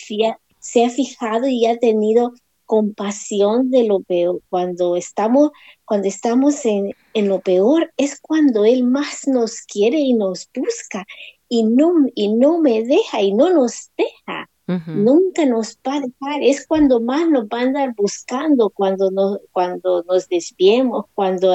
se 0.58 0.84
ha 0.84 0.90
fijado 0.90 1.48
y 1.48 1.66
ha 1.66 1.78
tenido 1.78 2.32
compasión 2.64 3.70
de 3.70 3.84
lo 3.84 4.00
peor. 4.00 4.42
Cuando 4.50 4.96
estamos, 4.96 5.50
cuando 5.84 6.08
estamos 6.08 6.64
en, 6.66 6.94
en, 7.14 7.28
lo 7.28 7.40
peor, 7.40 7.92
es 7.96 8.20
cuando 8.20 8.64
Él 8.64 8.84
más 8.84 9.26
nos 9.28 9.60
quiere 9.62 10.00
y 10.00 10.14
nos 10.14 10.50
busca 10.54 11.06
y 11.48 11.64
no, 11.64 11.92
y 12.14 12.32
no 12.32 12.58
me 12.58 12.82
deja 12.82 13.22
y 13.22 13.32
no 13.32 13.50
nos 13.52 13.90
deja. 13.96 14.48
Nunca 14.88 15.46
nos 15.46 15.78
va 15.86 15.94
a 15.94 16.00
dejar. 16.00 16.42
Es 16.42 16.66
cuando 16.66 17.00
más 17.00 17.28
nos 17.28 17.44
va 17.44 17.60
a 17.60 17.62
andar 17.62 17.94
buscando, 17.94 18.70
cuando 18.70 19.12
nos, 19.12 19.38
cuando 19.52 20.02
nos 20.02 20.28
desviemos, 20.28 21.04
cuando 21.14 21.52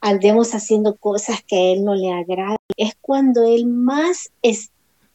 andemos 0.00 0.54
haciendo 0.54 0.96
cosas 0.96 1.42
que 1.46 1.56
a 1.56 1.72
Él 1.72 1.84
no 1.84 1.94
le 1.94 2.12
agrada. 2.12 2.58
Es 2.76 2.94
cuando 3.00 3.44
Él 3.44 3.64
más 3.66 4.30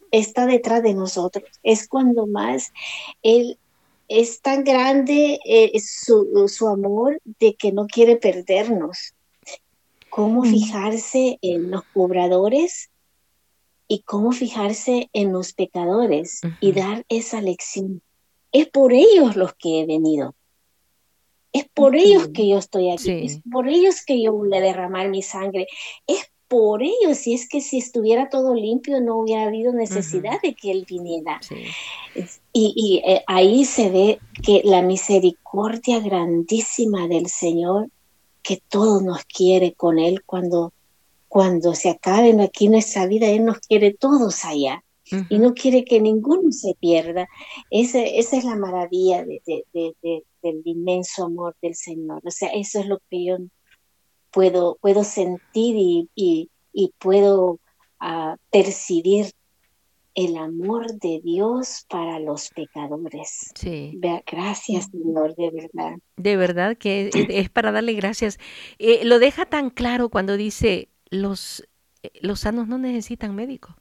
está 0.09 0.47
detrás 0.47 0.81
de 0.81 0.95
nosotros. 0.95 1.45
Es 1.61 1.87
cuando 1.87 2.25
más 2.25 2.73
Él 3.21 3.59
es 4.07 4.41
tan 4.41 4.63
grande 4.63 5.39
eh, 5.45 5.79
su, 5.79 6.47
su, 6.47 6.67
amor 6.67 7.21
de 7.39 7.53
que 7.53 7.71
no 7.71 7.85
quiere 7.85 8.15
perdernos. 8.15 9.13
¿Cómo 10.09 10.43
fijarse 10.43 11.39
en 11.41 11.71
los 11.71 11.83
cobradores? 11.93 12.89
Y 13.93 13.99
cómo 13.99 14.31
fijarse 14.31 15.11
en 15.13 15.31
los 15.31 15.53
pecadores 15.53 16.41
y 16.59 16.71
dar 16.71 17.05
esa 17.09 17.41
lección. 17.41 18.01
Es 18.51 18.67
por 18.67 18.91
ellos 18.91 19.35
los 19.35 19.53
que 19.53 19.81
he 19.81 19.85
venido. 19.85 20.33
Es 21.51 21.67
por 21.71 21.95
ellos 21.95 22.29
que 22.33 22.49
yo 22.49 22.57
estoy 22.57 22.89
aquí. 22.89 23.23
Es 23.23 23.39
por 23.51 23.69
ellos 23.69 24.03
que 24.03 24.19
yo 24.19 24.33
voy 24.33 24.51
a 24.55 24.61
derramar 24.61 25.09
mi 25.09 25.21
sangre. 25.21 25.67
Es 26.07 26.31
por 26.47 26.81
ellos. 26.81 27.27
Y 27.27 27.35
es 27.35 27.47
que 27.47 27.61
si 27.61 27.77
estuviera 27.77 28.29
todo 28.29 28.55
limpio 28.55 28.99
no 28.99 29.19
hubiera 29.19 29.43
habido 29.43 29.71
necesidad 29.73 30.41
de 30.41 30.55
que 30.55 30.71
Él 30.71 30.87
viniera. 30.89 31.39
Y, 32.51 32.99
eh, 33.05 33.23
ahí 33.27 33.63
se 33.63 33.91
ve 33.91 34.19
que 34.41 34.63
la 34.63 34.81
misericordia 34.81 35.99
grandísima 35.99 37.07
del 37.07 37.27
Señor, 37.27 37.91
que 38.41 38.59
todo 38.69 39.01
nos 39.01 39.23
quiere 39.25 39.73
con 39.73 39.99
Él 39.99 40.23
cuando 40.25 40.73
cuando 41.33 41.73
se 41.73 41.89
acabe 41.89 42.39
aquí 42.43 42.69
nuestra 42.69 43.07
vida, 43.07 43.25
Él 43.25 43.43
nos 43.43 43.57
quiere 43.57 43.91
todos 43.91 44.45
allá 44.45 44.83
y 45.29 45.39
no 45.39 45.55
quiere 45.55 45.83
que 45.83 45.99
ninguno 45.99 46.51
se 46.51 46.75
pierda. 46.79 47.27
esa 47.71 48.03
es 48.03 48.43
la 48.43 48.55
maravilla 48.55 49.25
del 49.25 50.61
inmenso 50.63 51.25
amor 51.25 51.55
del 51.59 51.73
Señor. 51.73 52.21
O 52.23 52.29
sea, 52.29 52.49
eso 52.49 52.81
es 52.81 52.85
lo 52.85 52.99
que 53.09 53.25
yo 53.25 53.37
puedo, 54.29 54.77
puedo 54.79 55.03
sentir 55.03 55.75
y, 56.13 56.49
puedo 56.99 57.59
ah, 57.99 58.37
percibir 58.51 59.31
el 60.13 60.37
amor 60.37 60.99
de 60.99 61.19
Dios 61.23 61.87
para 61.89 62.19
los 62.19 62.49
pecadores. 62.49 63.51
Sí. 63.55 63.99
Gracias, 64.31 64.91
Señor, 64.91 65.35
de 65.35 65.49
verdad. 65.49 65.97
De 66.15 66.37
verdad 66.37 66.77
que 66.77 67.09
es, 67.11 67.49
para 67.49 67.71
darle 67.71 67.93
gracias. 67.93 68.37
Eh, 68.77 69.03
lo 69.03 69.17
deja 69.17 69.47
tan 69.47 69.71
claro 69.71 70.09
cuando 70.09 70.37
dice, 70.37 70.89
los, 71.13 71.67
eh, 72.01 72.11
los 72.21 72.41
sanos 72.41 72.67
no 72.67 72.77
necesitan 72.77 73.35
médico. 73.35 73.75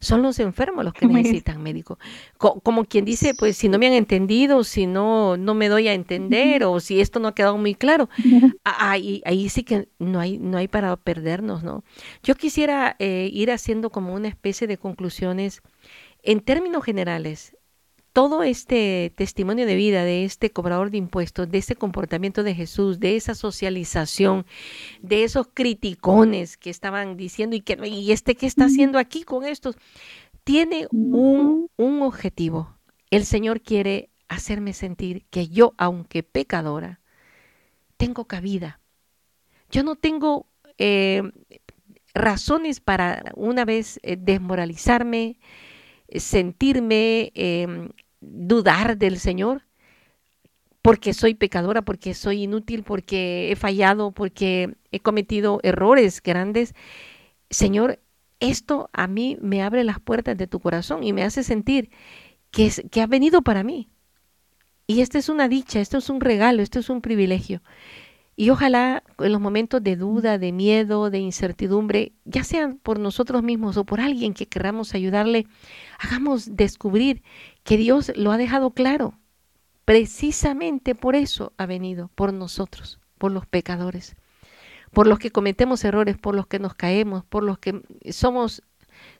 Son 0.00 0.20
los 0.20 0.40
enfermos 0.40 0.84
los 0.84 0.94
que 0.94 1.06
necesitan 1.06 1.62
médico. 1.62 1.98
como 2.38 2.84
quien 2.84 3.04
dice, 3.04 3.34
pues 3.34 3.56
si 3.56 3.68
no 3.68 3.78
me 3.78 3.86
han 3.86 3.92
entendido, 3.92 4.64
si 4.64 4.86
no, 4.86 5.36
no 5.36 5.54
me 5.54 5.68
doy 5.68 5.88
a 5.88 5.94
entender 5.94 6.64
o 6.64 6.80
si 6.80 7.00
esto 7.00 7.20
no 7.20 7.28
ha 7.28 7.34
quedado 7.34 7.56
muy 7.56 7.74
claro, 7.74 8.08
ahí, 8.64 9.22
ahí 9.24 9.48
sí 9.48 9.62
que 9.62 9.88
no 9.98 10.18
hay, 10.18 10.38
no 10.38 10.58
hay 10.58 10.66
para 10.66 10.96
perdernos, 10.96 11.62
¿no? 11.62 11.84
Yo 12.22 12.34
quisiera 12.34 12.96
eh, 12.98 13.30
ir 13.32 13.52
haciendo 13.52 13.90
como 13.90 14.14
una 14.14 14.28
especie 14.28 14.66
de 14.66 14.76
conclusiones 14.76 15.62
en 16.24 16.40
términos 16.40 16.84
generales 16.84 17.56
todo 18.12 18.42
este 18.42 19.12
testimonio 19.16 19.66
de 19.66 19.74
vida 19.74 20.04
de 20.04 20.24
este 20.24 20.50
cobrador 20.50 20.90
de 20.90 20.98
impuestos, 20.98 21.50
de 21.50 21.58
ese 21.58 21.76
comportamiento 21.76 22.42
de 22.42 22.54
Jesús, 22.54 23.00
de 23.00 23.16
esa 23.16 23.34
socialización, 23.34 24.44
de 25.00 25.24
esos 25.24 25.48
criticones 25.52 26.56
que 26.56 26.70
estaban 26.70 27.16
diciendo 27.16 27.56
y 27.56 27.60
que 27.60 27.78
y 27.86 28.12
este 28.12 28.34
qué 28.34 28.46
está 28.46 28.66
haciendo 28.66 28.98
aquí 28.98 29.22
con 29.22 29.44
estos, 29.44 29.76
tiene 30.44 30.86
un, 30.90 31.68
un 31.76 32.02
objetivo. 32.02 32.76
El 33.10 33.24
Señor 33.24 33.60
quiere 33.60 34.10
hacerme 34.28 34.72
sentir 34.72 35.24
que 35.30 35.48
yo, 35.48 35.74
aunque 35.76 36.22
pecadora, 36.22 37.00
tengo 37.96 38.26
cabida. 38.26 38.80
Yo 39.70 39.82
no 39.84 39.96
tengo 39.96 40.46
eh, 40.78 41.22
razones 42.14 42.80
para 42.80 43.32
una 43.36 43.64
vez 43.64 44.00
eh, 44.02 44.16
desmoralizarme, 44.18 45.38
sentirme 46.16 47.32
em, 47.34 47.88
dudar 48.20 48.96
del 48.98 49.18
Señor 49.18 49.62
porque 50.82 51.14
soy 51.14 51.34
pecadora, 51.34 51.82
porque 51.82 52.12
soy 52.12 52.42
inútil, 52.42 52.82
porque 52.82 53.52
he 53.52 53.56
fallado, 53.56 54.10
porque 54.10 54.74
he 54.90 54.98
cometido 54.98 55.60
errores 55.62 56.20
grandes. 56.20 56.74
Señor, 57.50 58.00
esto 58.40 58.90
a 58.92 59.06
mí 59.06 59.38
me 59.40 59.62
abre 59.62 59.84
las 59.84 60.00
puertas 60.00 60.36
de 60.36 60.48
tu 60.48 60.58
corazón 60.58 61.04
y 61.04 61.12
me 61.12 61.22
hace 61.22 61.44
sentir 61.44 61.90
que, 62.50 62.66
es, 62.66 62.82
que 62.90 63.00
ha 63.00 63.06
venido 63.06 63.42
para 63.42 63.62
mí. 63.62 63.88
Y 64.88 65.00
esta 65.00 65.18
es 65.18 65.28
una 65.28 65.48
dicha, 65.48 65.80
esto 65.80 65.98
es 65.98 66.10
un 66.10 66.20
regalo, 66.20 66.62
esto 66.62 66.80
es 66.80 66.90
un 66.90 67.00
privilegio. 67.00 67.62
Y 68.42 68.50
ojalá 68.50 69.04
en 69.20 69.30
los 69.30 69.40
momentos 69.40 69.84
de 69.84 69.94
duda, 69.94 70.36
de 70.36 70.50
miedo, 70.50 71.10
de 71.10 71.20
incertidumbre, 71.20 72.10
ya 72.24 72.42
sean 72.42 72.76
por 72.76 72.98
nosotros 72.98 73.44
mismos 73.44 73.76
o 73.76 73.84
por 73.84 74.00
alguien 74.00 74.34
que 74.34 74.48
queramos 74.48 74.96
ayudarle, 74.96 75.46
hagamos 76.00 76.56
descubrir 76.56 77.22
que 77.62 77.76
Dios 77.76 78.10
lo 78.16 78.32
ha 78.32 78.38
dejado 78.38 78.72
claro. 78.72 79.14
Precisamente 79.84 80.96
por 80.96 81.14
eso 81.14 81.52
ha 81.56 81.66
venido, 81.66 82.10
por 82.16 82.32
nosotros, 82.32 82.98
por 83.16 83.30
los 83.30 83.46
pecadores, 83.46 84.16
por 84.92 85.06
los 85.06 85.20
que 85.20 85.30
cometemos 85.30 85.84
errores, 85.84 86.18
por 86.18 86.34
los 86.34 86.48
que 86.48 86.58
nos 86.58 86.74
caemos, 86.74 87.24
por 87.24 87.44
los 87.44 87.58
que 87.58 87.80
somos 88.10 88.64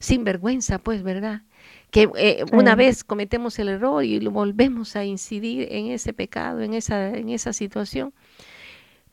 sin 0.00 0.24
vergüenza, 0.24 0.78
pues, 0.80 1.04
¿verdad? 1.04 1.42
Que 1.92 2.10
eh, 2.16 2.44
una 2.50 2.74
vez 2.74 3.04
cometemos 3.04 3.56
el 3.60 3.68
error 3.68 4.02
y 4.02 4.18
volvemos 4.26 4.96
a 4.96 5.04
incidir 5.04 5.68
en 5.70 5.92
ese 5.92 6.12
pecado, 6.12 6.60
en 6.62 6.74
esa, 6.74 7.16
en 7.16 7.28
esa 7.28 7.52
situación 7.52 8.12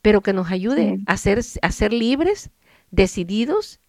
pero 0.02 0.22
que 0.22 0.34
nos 0.34 0.52
ayude 0.52 1.00
a, 1.06 1.18
ser, 1.18 1.42
a 1.62 1.72
ser 1.72 1.94
libres, 1.94 2.52
decididos 2.92 3.80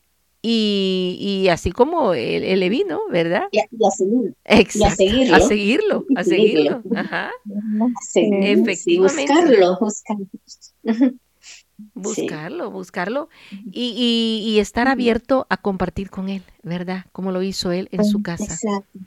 y, 0.42 1.16
y, 1.20 1.48
así 1.48 1.70
como 1.70 2.14
el, 2.14 2.44
el 2.44 2.60
Levino, 2.60 3.00
¿verdad? 3.10 3.44
Y 3.52 3.58
a, 3.58 3.90
seguirlo. 3.90 4.34
Exacto, 4.44 4.86
a 4.86 4.96
seguirlo. 4.96 5.36
A 5.36 5.40
seguirlo, 5.40 6.04
a 6.16 6.24
seguirlo. 6.24 6.82
Ajá. 6.96 7.30
Efectivamente. 8.14 9.26
buscarlo, 9.26 9.78
buscarlo. 9.78 10.26
Buscarlo, 11.94 12.70
buscarlo 12.70 13.28
y, 13.50 13.94
y, 13.96 14.50
y, 14.50 14.58
estar 14.58 14.88
abierto 14.88 15.46
a 15.50 15.56
compartir 15.56 16.10
con 16.10 16.28
él, 16.28 16.42
¿verdad? 16.62 17.06
Como 17.12 17.32
lo 17.32 17.42
hizo 17.42 17.72
él 17.72 17.88
en 17.92 18.04
su 18.04 18.22
casa. 18.22 18.44
Exacto. 18.44 18.98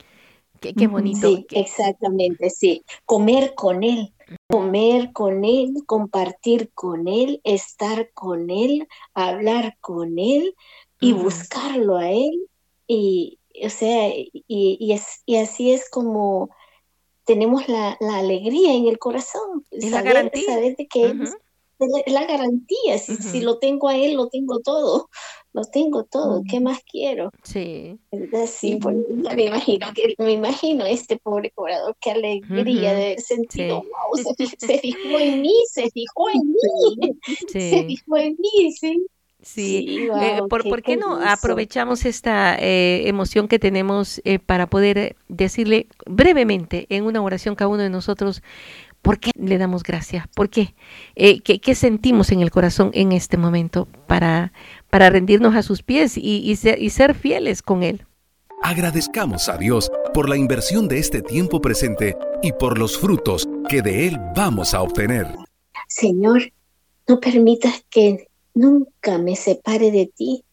Qué, 0.60 0.74
qué 0.74 0.86
bonito. 0.86 1.28
Sí, 1.28 1.46
exactamente, 1.50 2.50
sí. 2.50 2.84
Comer 3.04 3.54
con 3.54 3.82
él, 3.84 4.13
comer 4.48 5.12
con 5.12 5.44
Él, 5.44 5.74
compartir 5.86 6.70
con 6.74 7.08
Él, 7.08 7.40
estar 7.44 8.10
con 8.12 8.50
Él, 8.50 8.88
hablar 9.14 9.76
con 9.80 10.18
Él 10.18 10.54
y 11.00 11.12
buscarlo 11.12 11.96
a 11.96 12.10
Él. 12.10 12.48
Y, 12.86 13.38
o 13.64 13.70
sea, 13.70 14.12
y, 14.32 14.92
así 15.40 15.72
es 15.72 15.88
como 15.90 16.50
tenemos 17.24 17.68
la, 17.68 17.96
alegría 18.00 18.74
en 18.74 18.86
el 18.86 18.98
corazón. 18.98 19.64
saber, 19.70 19.90
la 19.90 20.02
garantía. 20.02 20.54
Saber 20.54 20.76
de 20.76 20.86
que 20.86 21.06
es 21.06 21.36
la 22.06 22.24
garantía. 22.26 22.98
Si, 22.98 23.16
si, 23.16 23.40
lo 23.40 23.58
tengo 23.58 23.88
a 23.88 23.96
Él, 23.96 24.14
lo 24.14 24.28
tengo 24.28 24.60
todo. 24.60 25.08
Lo 25.52 25.62
tengo 25.64 26.04
todo. 26.04 26.42
¿Qué 26.48 26.60
más 26.60 26.80
quiero? 26.90 27.30
Sí. 27.42 27.98
Sí, 28.46 28.78
pues, 28.80 28.96
me 29.36 29.44
imagino 29.44 29.86
que 29.94 30.14
me 30.18 30.32
imagino 30.32 30.84
este 30.84 31.16
pobre 31.16 31.50
cobrador, 31.50 31.96
qué 32.00 32.10
alegría 32.10 32.92
de 32.94 33.04
haber 33.04 33.20
sentido, 33.20 33.82
wow, 33.82 34.34
se, 34.58 34.78
fijó 34.78 35.18
en 35.18 35.42
mí, 35.42 35.54
se 35.70 35.90
fijó 35.90 36.28
en 36.30 36.48
mí, 36.48 37.18
se 37.48 37.84
fijó 37.84 38.16
en 38.16 38.36
mí, 38.38 38.72
sí. 38.72 39.06
Sí, 39.44 40.08
eh, 40.22 40.40
¿por, 40.48 40.82
qué, 40.82 40.96
no 40.96 41.20
aprovechamos 41.22 42.06
esta 42.06 42.56
eh, 42.58 43.06
emoción 43.08 43.46
que 43.46 43.58
tenemos 43.58 44.22
eh, 44.24 44.38
para 44.38 44.68
poder 44.68 45.16
decirle 45.28 45.86
brevemente 46.06 46.86
en 46.88 47.04
una 47.04 47.20
oración 47.20 47.54
cada 47.54 47.68
uno 47.68 47.82
de 47.82 47.90
nosotros 47.90 48.42
por 49.04 49.20
qué 49.20 49.32
le 49.36 49.58
damos 49.58 49.82
gracias? 49.82 50.26
¿Por 50.28 50.48
qué? 50.48 50.74
qué? 51.14 51.74
sentimos 51.74 52.32
en 52.32 52.40
el 52.40 52.50
corazón 52.50 52.90
en 52.94 53.12
este 53.12 53.36
momento 53.36 53.86
para, 54.08 54.54
para 54.88 55.10
rendirnos 55.10 55.54
a 55.54 55.62
sus 55.62 55.82
pies 55.82 56.14
y, 56.16 56.56
ser, 56.56 56.82
y 56.82 56.88
ser 56.88 57.14
fieles 57.14 57.60
con 57.60 57.82
Él? 57.82 58.06
Agradezcamos 58.62 59.50
a 59.50 59.58
Dios 59.58 59.92
por 60.14 60.30
la 60.30 60.38
inversión 60.38 60.88
de 60.88 60.98
este 60.98 61.20
tiempo 61.20 61.60
presente 61.60 62.16
y 62.42 62.52
por 62.52 62.78
los 62.78 62.98
frutos 62.98 63.46
que 63.68 63.82
de 63.82 64.08
Él 64.08 64.18
vamos 64.34 64.72
a 64.72 64.80
obtener. 64.80 65.26
Señor, 65.86 66.50
no 67.06 67.20
permitas 67.20 67.84
que 67.90 68.28
nunca 68.54 69.18
me 69.18 69.36
separe 69.36 69.90
de 69.90 70.10
ti. 70.16 70.44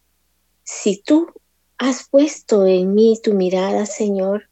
Si 0.64 1.02
tú 1.02 1.28
has 1.78 2.10
puesto 2.10 2.68
en 2.68 2.94
mí 2.94 3.18
tu 3.24 3.34
mirada, 3.34 3.86
Señor, 3.86 4.50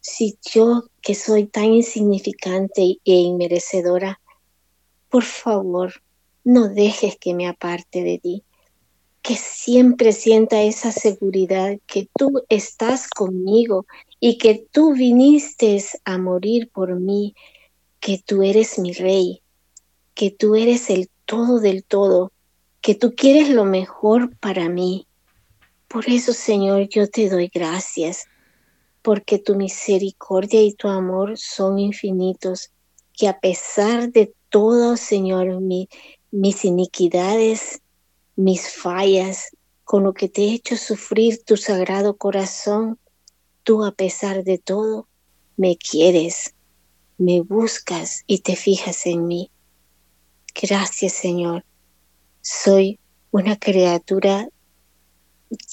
si 0.00 0.38
yo 0.50 0.84
que 1.02 1.14
soy 1.14 1.46
tan 1.46 1.72
insignificante 1.72 2.98
e 3.04 3.12
inmerecedora, 3.12 4.20
por 5.08 5.24
favor, 5.24 5.92
no 6.44 6.68
dejes 6.68 7.16
que 7.16 7.34
me 7.34 7.46
aparte 7.46 8.02
de 8.02 8.18
ti, 8.18 8.42
que 9.22 9.36
siempre 9.36 10.12
sienta 10.12 10.62
esa 10.62 10.92
seguridad 10.92 11.78
que 11.86 12.08
tú 12.16 12.42
estás 12.48 13.08
conmigo 13.08 13.86
y 14.20 14.38
que 14.38 14.66
tú 14.70 14.94
viniste 14.94 15.82
a 16.04 16.18
morir 16.18 16.70
por 16.72 16.98
mí, 16.98 17.34
que 18.00 18.22
tú 18.24 18.42
eres 18.42 18.78
mi 18.78 18.92
rey, 18.92 19.42
que 20.14 20.30
tú 20.30 20.54
eres 20.54 20.90
el 20.90 21.10
todo 21.26 21.60
del 21.60 21.84
todo, 21.84 22.32
que 22.80 22.94
tú 22.94 23.14
quieres 23.14 23.50
lo 23.50 23.64
mejor 23.64 24.34
para 24.38 24.68
mí. 24.68 25.06
Por 25.88 26.08
eso, 26.08 26.32
Señor, 26.32 26.88
yo 26.88 27.08
te 27.08 27.28
doy 27.28 27.50
gracias, 27.52 28.26
porque 29.02 29.38
tu 29.38 29.54
misericordia 29.54 30.62
y 30.62 30.74
tu 30.74 30.88
amor 30.88 31.38
son 31.38 31.78
infinitos, 31.78 32.70
que 33.12 33.28
a 33.28 33.40
pesar 33.40 34.10
de 34.10 34.32
todo, 34.48 34.96
Señor, 34.96 35.60
mis 36.30 36.64
iniquidades, 36.64 37.80
mis 38.36 38.70
fallas, 38.70 39.50
con 39.84 40.04
lo 40.04 40.12
que 40.12 40.28
te 40.28 40.42
he 40.42 40.52
hecho 40.52 40.76
sufrir 40.76 41.42
tu 41.44 41.56
sagrado 41.56 42.16
corazón, 42.16 42.98
tú 43.62 43.84
a 43.84 43.92
pesar 43.92 44.44
de 44.44 44.58
todo, 44.58 45.08
me 45.56 45.76
quieres, 45.76 46.54
me 47.16 47.40
buscas 47.40 48.22
y 48.26 48.40
te 48.40 48.54
fijas 48.54 49.06
en 49.06 49.26
mí. 49.26 49.50
Gracias, 50.54 51.14
Señor 51.14 51.64
soy 52.50 52.98
una 53.30 53.58
criatura 53.58 54.48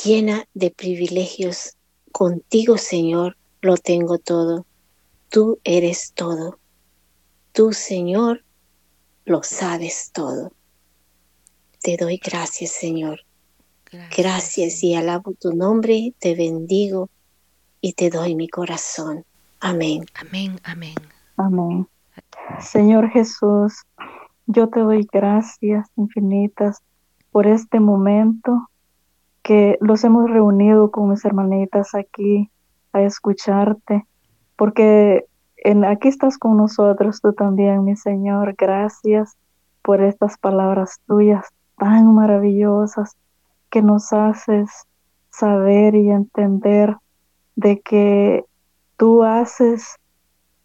llena 0.03 0.45
de 0.53 0.71
privilegios. 0.71 1.77
Contigo, 2.17 2.77
Señor, 2.77 3.35
lo 3.59 3.75
tengo 3.75 4.19
todo. 4.19 4.65
Tú 5.27 5.59
eres 5.65 6.13
todo. 6.13 6.59
Tú, 7.51 7.73
Señor, 7.73 8.45
lo 9.25 9.43
sabes 9.43 10.11
todo. 10.13 10.53
Te 11.81 11.97
doy 11.97 12.15
gracias, 12.23 12.71
Señor. 12.71 13.19
Gracias, 14.15 14.81
y 14.81 14.95
alabo 14.95 15.33
tu 15.33 15.51
nombre, 15.51 16.13
te 16.17 16.35
bendigo 16.35 17.09
y 17.81 17.91
te 17.91 18.09
doy 18.09 18.33
mi 18.33 18.47
corazón. 18.47 19.25
Amén. 19.59 20.05
Amén, 20.13 20.57
amén. 20.63 20.95
Amén. 21.35 21.85
Señor 22.61 23.09
Jesús, 23.09 23.73
yo 24.45 24.69
te 24.69 24.79
doy 24.79 25.05
gracias 25.11 25.89
infinitas 25.97 26.77
por 27.33 27.45
este 27.45 27.81
momento 27.81 28.69
que 29.45 29.77
los 29.79 30.03
hemos 30.03 30.27
reunido 30.27 30.89
con 30.89 31.09
mis 31.09 31.23
hermanitas 31.23 31.93
aquí 31.93 32.49
a 32.93 33.03
escucharte, 33.03 34.07
porque 34.55 35.27
en, 35.57 35.85
aquí 35.85 36.07
estás 36.07 36.39
con 36.39 36.57
nosotros 36.57 37.21
tú 37.21 37.31
también, 37.31 37.83
mi 37.83 37.95
Señor. 37.95 38.55
Gracias 38.57 39.37
por 39.83 40.01
estas 40.01 40.39
palabras 40.39 40.99
tuyas 41.05 41.45
tan 41.77 42.15
maravillosas 42.15 43.15
que 43.69 43.83
nos 43.83 44.11
haces 44.13 44.87
saber 45.29 45.93
y 45.93 46.09
entender 46.09 46.97
de 47.55 47.81
que 47.81 48.45
tú 48.97 49.23
haces 49.23 49.97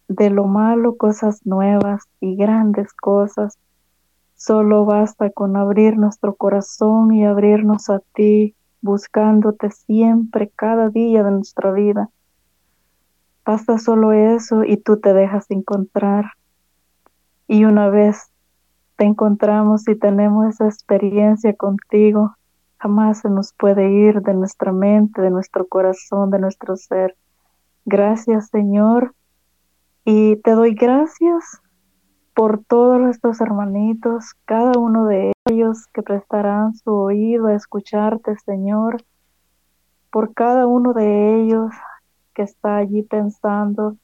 de 0.07 0.31
lo 0.31 0.45
malo 0.45 0.97
cosas 0.97 1.45
nuevas 1.45 2.01
y 2.19 2.35
grandes 2.35 2.91
cosas 2.93 3.59
Solo 4.43 4.85
basta 4.85 5.29
con 5.29 5.55
abrir 5.55 5.97
nuestro 5.97 6.33
corazón 6.33 7.13
y 7.13 7.23
abrirnos 7.27 7.91
a 7.91 7.99
ti, 8.15 8.55
buscándote 8.81 9.71
siempre, 9.71 10.51
cada 10.55 10.89
día 10.89 11.23
de 11.23 11.31
nuestra 11.31 11.71
vida. 11.71 12.09
Basta 13.45 13.77
solo 13.77 14.11
eso 14.11 14.63
y 14.63 14.77
tú 14.77 14.99
te 14.99 15.13
dejas 15.13 15.49
encontrar. 15.49 16.25
Y 17.47 17.65
una 17.65 17.89
vez 17.89 18.31
te 18.95 19.05
encontramos 19.05 19.87
y 19.87 19.95
tenemos 19.95 20.47
esa 20.47 20.65
experiencia 20.65 21.55
contigo, 21.55 22.35
jamás 22.77 23.19
se 23.19 23.29
nos 23.29 23.53
puede 23.53 23.91
ir 23.91 24.21
de 24.21 24.33
nuestra 24.33 24.71
mente, 24.71 25.21
de 25.21 25.31
nuestro 25.31 25.67
corazón, 25.67 26.29
de 26.29 26.39
nuestro 26.39 26.75
ser. 26.75 27.15
Gracias 27.85 28.49
Señor. 28.49 29.13
Y 30.05 30.37
te 30.37 30.51
doy 30.51 30.73
gracias 30.73 31.61
por 32.33 32.63
todos 32.63 33.09
estos 33.09 33.41
hermanitos, 33.41 34.33
cada 34.45 34.79
uno 34.79 35.05
de 35.05 35.33
ellos 35.49 35.87
que 35.93 36.01
prestarán 36.01 36.75
su 36.75 36.91
oído 36.91 37.47
a 37.47 37.55
escucharte, 37.55 38.35
Señor, 38.45 39.03
por 40.11 40.33
cada 40.33 40.67
uno 40.67 40.93
de 40.93 41.41
ellos 41.41 41.73
que 42.33 42.43
está 42.43 42.77
allí 42.77 43.03
pensando 43.03 43.97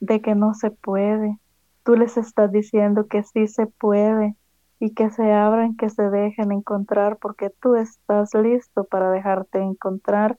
de 0.00 0.20
que 0.20 0.34
no 0.34 0.54
se 0.54 0.70
puede. 0.70 1.38
Tú 1.84 1.94
les 1.94 2.16
estás 2.16 2.50
diciendo 2.52 3.06
que 3.06 3.22
sí 3.22 3.46
se 3.46 3.66
puede 3.66 4.34
y 4.80 4.94
que 4.94 5.10
se 5.10 5.32
abran, 5.32 5.76
que 5.76 5.90
se 5.90 6.10
dejen 6.10 6.52
encontrar, 6.52 7.16
porque 7.16 7.50
tú 7.60 7.74
estás 7.74 8.34
listo 8.34 8.84
para 8.84 9.10
dejarte 9.10 9.60
encontrar 9.60 10.38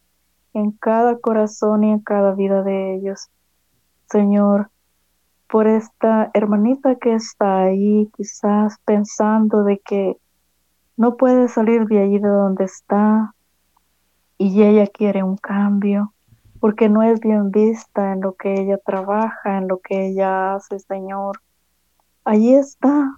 en 0.53 0.71
cada 0.71 1.17
corazón 1.17 1.83
y 1.83 1.91
en 1.91 1.99
cada 1.99 2.33
vida 2.33 2.63
de 2.63 2.95
ellos. 2.95 3.29
Señor, 4.09 4.71
por 5.49 5.67
esta 5.67 6.29
hermanita 6.33 6.95
que 6.95 7.15
está 7.15 7.61
ahí 7.63 8.07
quizás 8.15 8.77
pensando 8.85 9.63
de 9.63 9.79
que 9.79 10.17
no 10.95 11.17
puede 11.17 11.47
salir 11.47 11.87
de 11.87 12.03
allí 12.03 12.19
de 12.19 12.29
donde 12.29 12.65
está 12.65 13.33
y 14.37 14.61
ella 14.61 14.85
quiere 14.87 15.23
un 15.23 15.37
cambio 15.37 16.13
porque 16.59 16.87
no 16.89 17.01
es 17.03 17.19
bien 17.19 17.51
vista 17.51 18.13
en 18.13 18.21
lo 18.21 18.33
que 18.33 18.53
ella 18.53 18.77
trabaja, 18.85 19.57
en 19.57 19.67
lo 19.67 19.79
que 19.79 20.07
ella 20.07 20.55
hace, 20.55 20.77
Señor. 20.79 21.41
Allí 22.25 22.53
está, 22.53 23.15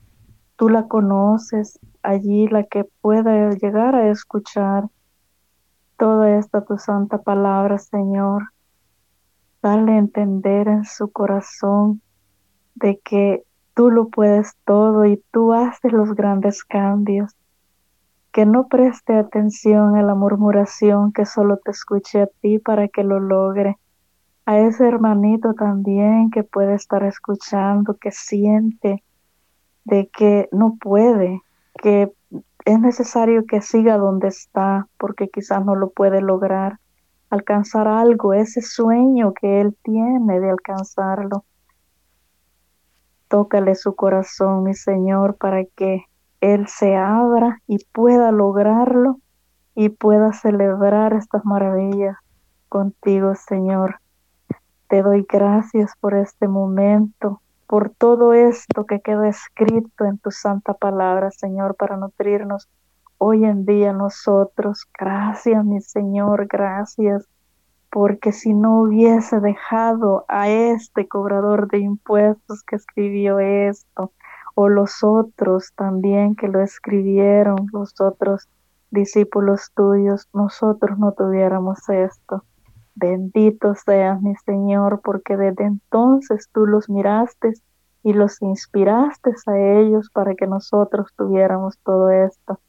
tú 0.56 0.70
la 0.70 0.88
conoces, 0.88 1.80
allí 2.04 2.48
la 2.48 2.64
que 2.64 2.86
puede 3.02 3.58
llegar 3.58 3.96
a 3.96 4.10
escuchar 4.10 4.90
toda 5.98 6.38
esta 6.38 6.64
tu 6.64 6.78
santa 6.78 7.18
palabra, 7.18 7.78
Señor. 7.80 8.50
Dale 9.62 9.94
a 9.94 9.98
entender 9.98 10.68
en 10.68 10.86
su 10.86 11.12
corazón 11.12 12.02
de 12.76 13.00
que 13.04 13.44
tú 13.74 13.90
lo 13.90 14.10
puedes 14.10 14.56
todo 14.66 15.06
y 15.06 15.22
tú 15.32 15.54
haces 15.54 15.92
los 15.92 16.14
grandes 16.16 16.64
cambios. 16.64 17.36
Que 18.32 18.46
no 18.46 18.68
preste 18.68 19.14
atención 19.16 19.96
a 19.96 20.04
la 20.04 20.16
murmuración 20.16 21.12
que 21.12 21.26
solo 21.26 21.58
te 21.58 21.72
escuche 21.72 22.22
a 22.22 22.28
ti 22.28 22.60
para 22.60 22.88
que 22.88 23.04
lo 23.04 23.20
logre. 23.20 23.78
A 24.46 24.60
ese 24.60 24.88
hermanito 24.88 25.54
también 25.54 26.32
que 26.32 26.44
puede 26.44 26.76
estar 26.76 27.04
escuchando, 27.04 27.96
que 27.96 28.12
siente 28.12 29.04
de 29.84 30.08
que 30.08 30.48
no 30.52 30.78
puede, 30.80 31.42
que 31.82 32.12
es 32.66 32.80
necesario 32.80 33.46
que 33.46 33.62
siga 33.62 33.98
donde 33.98 34.28
está 34.28 34.88
porque 34.98 35.30
quizás 35.30 35.66
no 35.66 35.76
lo 35.76 35.90
puede 35.90 36.22
lograr, 36.22 36.80
alcanzar 37.30 37.88
algo, 37.88 38.34
ese 38.34 38.62
sueño 38.62 39.34
que 39.34 39.62
él 39.62 39.76
tiene 39.84 40.40
de 40.40 40.50
alcanzarlo. 40.50 41.46
Tócale 43.32 43.76
su 43.76 43.96
corazón, 43.96 44.66
mi 44.66 44.74
Señor, 44.74 45.38
para 45.38 45.64
que 45.64 46.04
Él 46.42 46.68
se 46.68 46.98
abra 46.98 47.62
y 47.66 47.78
pueda 47.94 48.30
lograrlo 48.34 49.22
y 49.74 49.88
pueda 49.88 50.34
celebrar 50.34 51.14
estas 51.14 51.46
maravillas 51.46 52.18
contigo, 52.68 53.34
Señor. 53.36 54.02
Te 54.90 55.02
doy 55.02 55.26
gracias 55.30 55.94
por 56.02 56.14
este 56.14 56.50
momento, 56.50 57.42
por 57.68 57.90
todo 57.92 58.34
esto 58.34 58.86
que 58.86 59.00
queda 59.00 59.30
escrito 59.30 60.04
en 60.04 60.18
tu 60.18 60.30
santa 60.32 60.74
palabra, 60.74 61.32
Señor, 61.32 61.76
para 61.76 61.96
nutrirnos 61.96 62.68
hoy 63.18 63.46
en 63.46 63.64
día 63.64 63.94
nosotros. 63.94 64.90
Gracias, 65.00 65.64
mi 65.64 65.80
Señor, 65.80 66.48
gracias, 66.48 67.26
porque 67.92 68.32
si 68.32 68.54
no 68.54 68.82
hubiese 68.82 69.40
dejado 69.42 70.26
a 70.30 70.50
este 70.50 71.08
cobrador 71.08 71.68
de 71.68 71.80
impuestos 71.80 72.64
que 72.64 72.78
escribió 72.78 73.40
esto, 73.40 74.14
o 74.56 74.70
los 74.70 75.04
otros 75.04 75.74
también 75.76 76.36
que 76.36 76.48
lo 76.48 76.62
escribieron, 76.62 77.68
los 77.74 78.00
otros 78.00 78.48
discípulos 78.92 79.72
tuyos, 79.76 80.28
nosotros 80.34 80.98
no 81.00 81.12
tuviéramos 81.12 81.88
esto. 81.90 82.44
Bendito 82.96 83.76
seas 83.76 84.22
mi 84.22 84.36
Señor, 84.46 85.02
porque 85.04 85.38
desde 85.38 85.66
entonces 85.66 86.50
tú 86.54 86.66
los 86.66 86.90
miraste 86.90 87.54
y 88.04 88.14
los 88.14 88.42
inspiraste 88.42 89.34
a 89.48 89.58
ellos 89.58 90.10
para 90.12 90.36
que 90.36 90.48
nosotros 90.48 91.12
tuviéramos 91.16 91.78
todo 91.80 92.10
esto. 92.10 92.60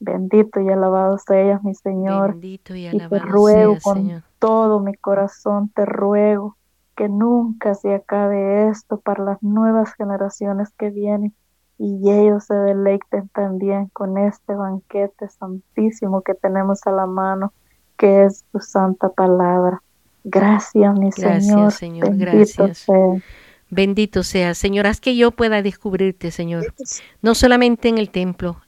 Bendito 0.00 0.60
y 0.60 0.68
alabado 0.68 1.18
seas, 1.18 1.62
mi 1.64 1.74
Señor. 1.74 2.32
Bendito 2.32 2.74
y 2.74 2.86
alabado 2.86 3.16
y 3.16 3.20
te 3.20 3.26
ruego 3.26 3.76
con 3.82 4.22
todo 4.38 4.80
mi 4.80 4.94
corazón, 4.94 5.70
te 5.74 5.84
ruego 5.84 6.56
que 6.96 7.08
nunca 7.08 7.74
se 7.74 7.94
acabe 7.94 8.68
esto 8.68 8.98
para 8.98 9.22
las 9.24 9.42
nuevas 9.42 9.94
generaciones 9.94 10.70
que 10.76 10.90
vienen 10.90 11.32
y 11.78 12.10
ellos 12.10 12.44
se 12.44 12.54
deleiten 12.54 13.28
también 13.28 13.88
con 13.92 14.18
este 14.18 14.54
banquete 14.54 15.28
santísimo 15.28 16.22
que 16.22 16.34
tenemos 16.34 16.84
a 16.86 16.90
la 16.90 17.06
mano, 17.06 17.52
que 17.96 18.24
es 18.24 18.44
tu 18.50 18.58
santa 18.58 19.10
palabra. 19.10 19.80
Gracias, 20.24 20.98
mi 20.98 21.12
Señor. 21.12 21.70
Señor. 21.70 22.08
Bendito 22.08 22.64
gracias. 22.64 22.78
Sea. 22.78 23.22
Bendito 23.70 24.22
sea, 24.22 24.54
Señor, 24.54 24.86
haz 24.86 25.00
que 25.00 25.14
yo 25.14 25.30
pueda 25.30 25.62
descubrirte, 25.62 26.30
Señor, 26.30 26.74
no 27.22 27.34
solamente 27.34 27.88
en 27.88 27.98
el 27.98 28.10
templo, 28.10 28.60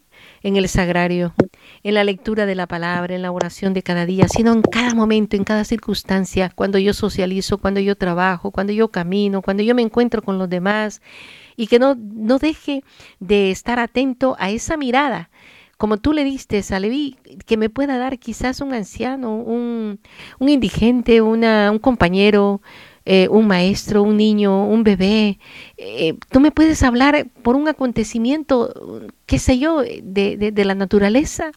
en 0.43 0.57
el 0.57 0.69
sagrario, 0.69 1.35
en 1.83 1.95
la 1.95 2.05
lectura 2.05 2.47
de 2.47 2.55
la 2.55 2.67
palabra, 2.67 3.15
en 3.15 3.23
la 3.23 3.33
oración 3.33 3.75
de 3.75 3.83
cada 3.83 4.07
día, 4.07 4.29
sino 4.29 4.53
en 4.53 4.63
cada 4.63 4.95
momento, 4.95 5.37
en 5.37 5.45
cada 5.45 5.65
circunstancia, 5.65 6.51
cuando 6.55 6.79
yo 6.79 6.95
socializo, 6.95 7.59
cuando 7.59 7.81
yo 7.81 7.97
trabajo, 7.97 8.51
cuando 8.51 8.73
yo 8.73 8.89
camino, 8.89 9.43
cuando 9.43 9.63
yo 9.63 9.75
me 9.75 9.83
encuentro 9.83 10.23
con 10.23 10.39
los 10.39 10.49
demás, 10.49 11.03
y 11.57 11.67
que 11.67 11.79
no, 11.79 11.95
no 11.97 12.39
deje 12.39 12.85
de 13.19 13.51
estar 13.51 13.79
atento 13.79 14.37
a 14.39 14.51
esa 14.51 14.77
mirada 14.77 15.31
como 15.81 15.97
tú 15.97 16.13
le 16.13 16.25
diste 16.25 16.63
a 16.73 16.79
Levi, 16.79 17.17
que 17.47 17.57
me 17.57 17.71
pueda 17.71 17.97
dar 17.97 18.19
quizás 18.19 18.61
un 18.61 18.75
anciano, 18.75 19.35
un, 19.37 19.99
un 20.39 20.49
indigente, 20.51 21.23
una, 21.23 21.71
un 21.71 21.79
compañero, 21.79 22.61
eh, 23.07 23.29
un 23.29 23.47
maestro, 23.47 24.03
un 24.03 24.17
niño, 24.17 24.67
un 24.67 24.85
bebé. 24.85 25.39
Eh, 25.77 26.15
tú 26.31 26.41
me 26.41 26.51
puedes 26.51 26.83
hablar 26.83 27.27
por 27.43 27.57
un 27.57 27.67
acontecimiento, 27.69 29.11
qué 29.27 29.39
sé 29.39 29.59
yo, 29.59 29.81
de, 29.81 30.37
de, 30.37 30.65
la 30.65 30.75
naturaleza, 30.75 31.51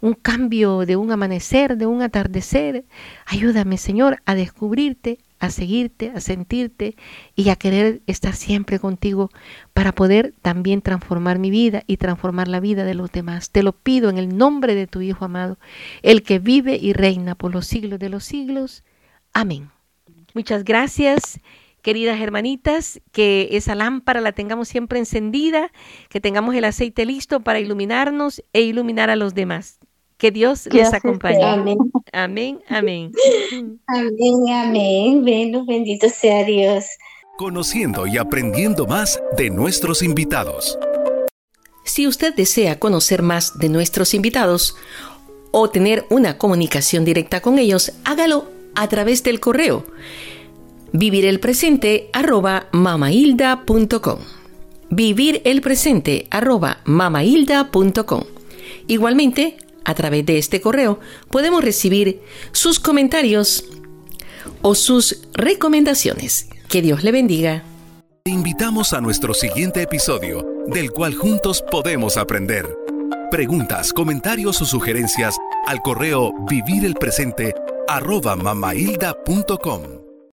un 0.00 0.14
cambio 0.14 0.84
de 0.84 0.96
un 0.96 1.10
amanecer, 1.10 1.78
de 1.78 1.86
un 1.86 2.02
atardecer. 2.02 2.84
Ayúdame, 3.26 3.78
Señor, 3.78 4.20
a 4.26 4.34
descubrirte, 4.34 5.18
a 5.38 5.50
seguirte, 5.50 6.12
a 6.14 6.20
sentirte 6.20 6.96
y 7.34 7.48
a 7.48 7.56
querer 7.56 8.02
estar 8.06 8.34
siempre 8.34 8.78
contigo 8.78 9.30
para 9.72 9.92
poder 9.92 10.34
también 10.42 10.82
transformar 10.82 11.38
mi 11.38 11.50
vida 11.50 11.82
y 11.86 11.96
transformar 11.96 12.48
la 12.48 12.60
vida 12.60 12.84
de 12.84 12.94
los 12.94 13.10
demás. 13.10 13.50
Te 13.50 13.62
lo 13.62 13.72
pido 13.72 14.10
en 14.10 14.18
el 14.18 14.36
nombre 14.36 14.74
de 14.74 14.86
tu 14.86 15.00
Hijo 15.00 15.24
amado, 15.24 15.58
el 16.02 16.22
que 16.22 16.38
vive 16.38 16.76
y 16.76 16.92
reina 16.92 17.34
por 17.34 17.52
los 17.52 17.66
siglos 17.66 17.98
de 17.98 18.10
los 18.10 18.24
siglos. 18.24 18.84
Amén. 19.32 19.70
Muchas 20.34 20.64
gracias, 20.64 21.38
queridas 21.80 22.20
hermanitas, 22.20 23.00
que 23.12 23.50
esa 23.52 23.76
lámpara 23.76 24.20
la 24.20 24.32
tengamos 24.32 24.66
siempre 24.66 24.98
encendida, 24.98 25.70
que 26.08 26.20
tengamos 26.20 26.56
el 26.56 26.64
aceite 26.64 27.06
listo 27.06 27.40
para 27.40 27.60
iluminarnos 27.60 28.42
e 28.52 28.62
iluminar 28.62 29.10
a 29.10 29.16
los 29.16 29.34
demás. 29.34 29.78
Que 30.16 30.32
Dios 30.32 30.68
les 30.72 30.92
acompañe. 30.92 31.44
Amén. 31.44 31.78
Amén, 32.12 32.60
amén. 32.68 33.12
Amén, 33.86 34.34
amén. 34.50 35.24
bendito 35.66 36.08
sea 36.08 36.44
Dios. 36.44 36.84
Conociendo 37.36 38.06
y 38.06 38.18
aprendiendo 38.18 38.86
más 38.86 39.22
de 39.36 39.50
nuestros 39.50 40.02
invitados. 40.02 40.78
Si 41.84 42.08
usted 42.08 42.34
desea 42.34 42.80
conocer 42.80 43.22
más 43.22 43.56
de 43.58 43.68
nuestros 43.68 44.14
invitados 44.14 44.76
o 45.52 45.70
tener 45.70 46.06
una 46.10 46.38
comunicación 46.38 47.04
directa 47.04 47.40
con 47.40 47.58
ellos, 47.58 47.92
hágalo 48.04 48.48
a 48.74 48.88
través 48.88 49.22
del 49.22 49.40
correo 49.40 49.86
vivir 50.92 51.24
el 51.24 51.40
presente 51.40 52.08
arroba 52.12 52.66
mamahilda.com 52.72 54.18
vivir 54.90 55.42
el 55.44 55.60
presente 55.60 56.26
arroba 56.30 56.78
mamahilda.com 56.84 58.24
igualmente 58.86 59.56
a 59.84 59.94
través 59.94 60.24
de 60.26 60.38
este 60.38 60.60
correo 60.60 60.98
podemos 61.30 61.64
recibir 61.64 62.20
sus 62.52 62.80
comentarios 62.80 63.64
o 64.62 64.74
sus 64.74 65.22
recomendaciones. 65.34 66.48
Que 66.68 66.82
Dios 66.82 67.04
le 67.04 67.12
bendiga. 67.12 67.62
Te 68.24 68.30
invitamos 68.30 68.92
a 68.94 69.00
nuestro 69.00 69.34
siguiente 69.34 69.82
episodio 69.82 70.46
del 70.66 70.90
cual 70.90 71.14
juntos 71.14 71.62
podemos 71.70 72.16
aprender. 72.16 72.66
Preguntas 73.30 73.92
comentarios 73.92 74.60
o 74.62 74.64
sugerencias 74.64 75.36
al 75.66 75.80
correo 75.82 76.32
vivirelpresente 76.48 77.54
arroba 77.88 78.36
mamahilda.com 78.36 80.03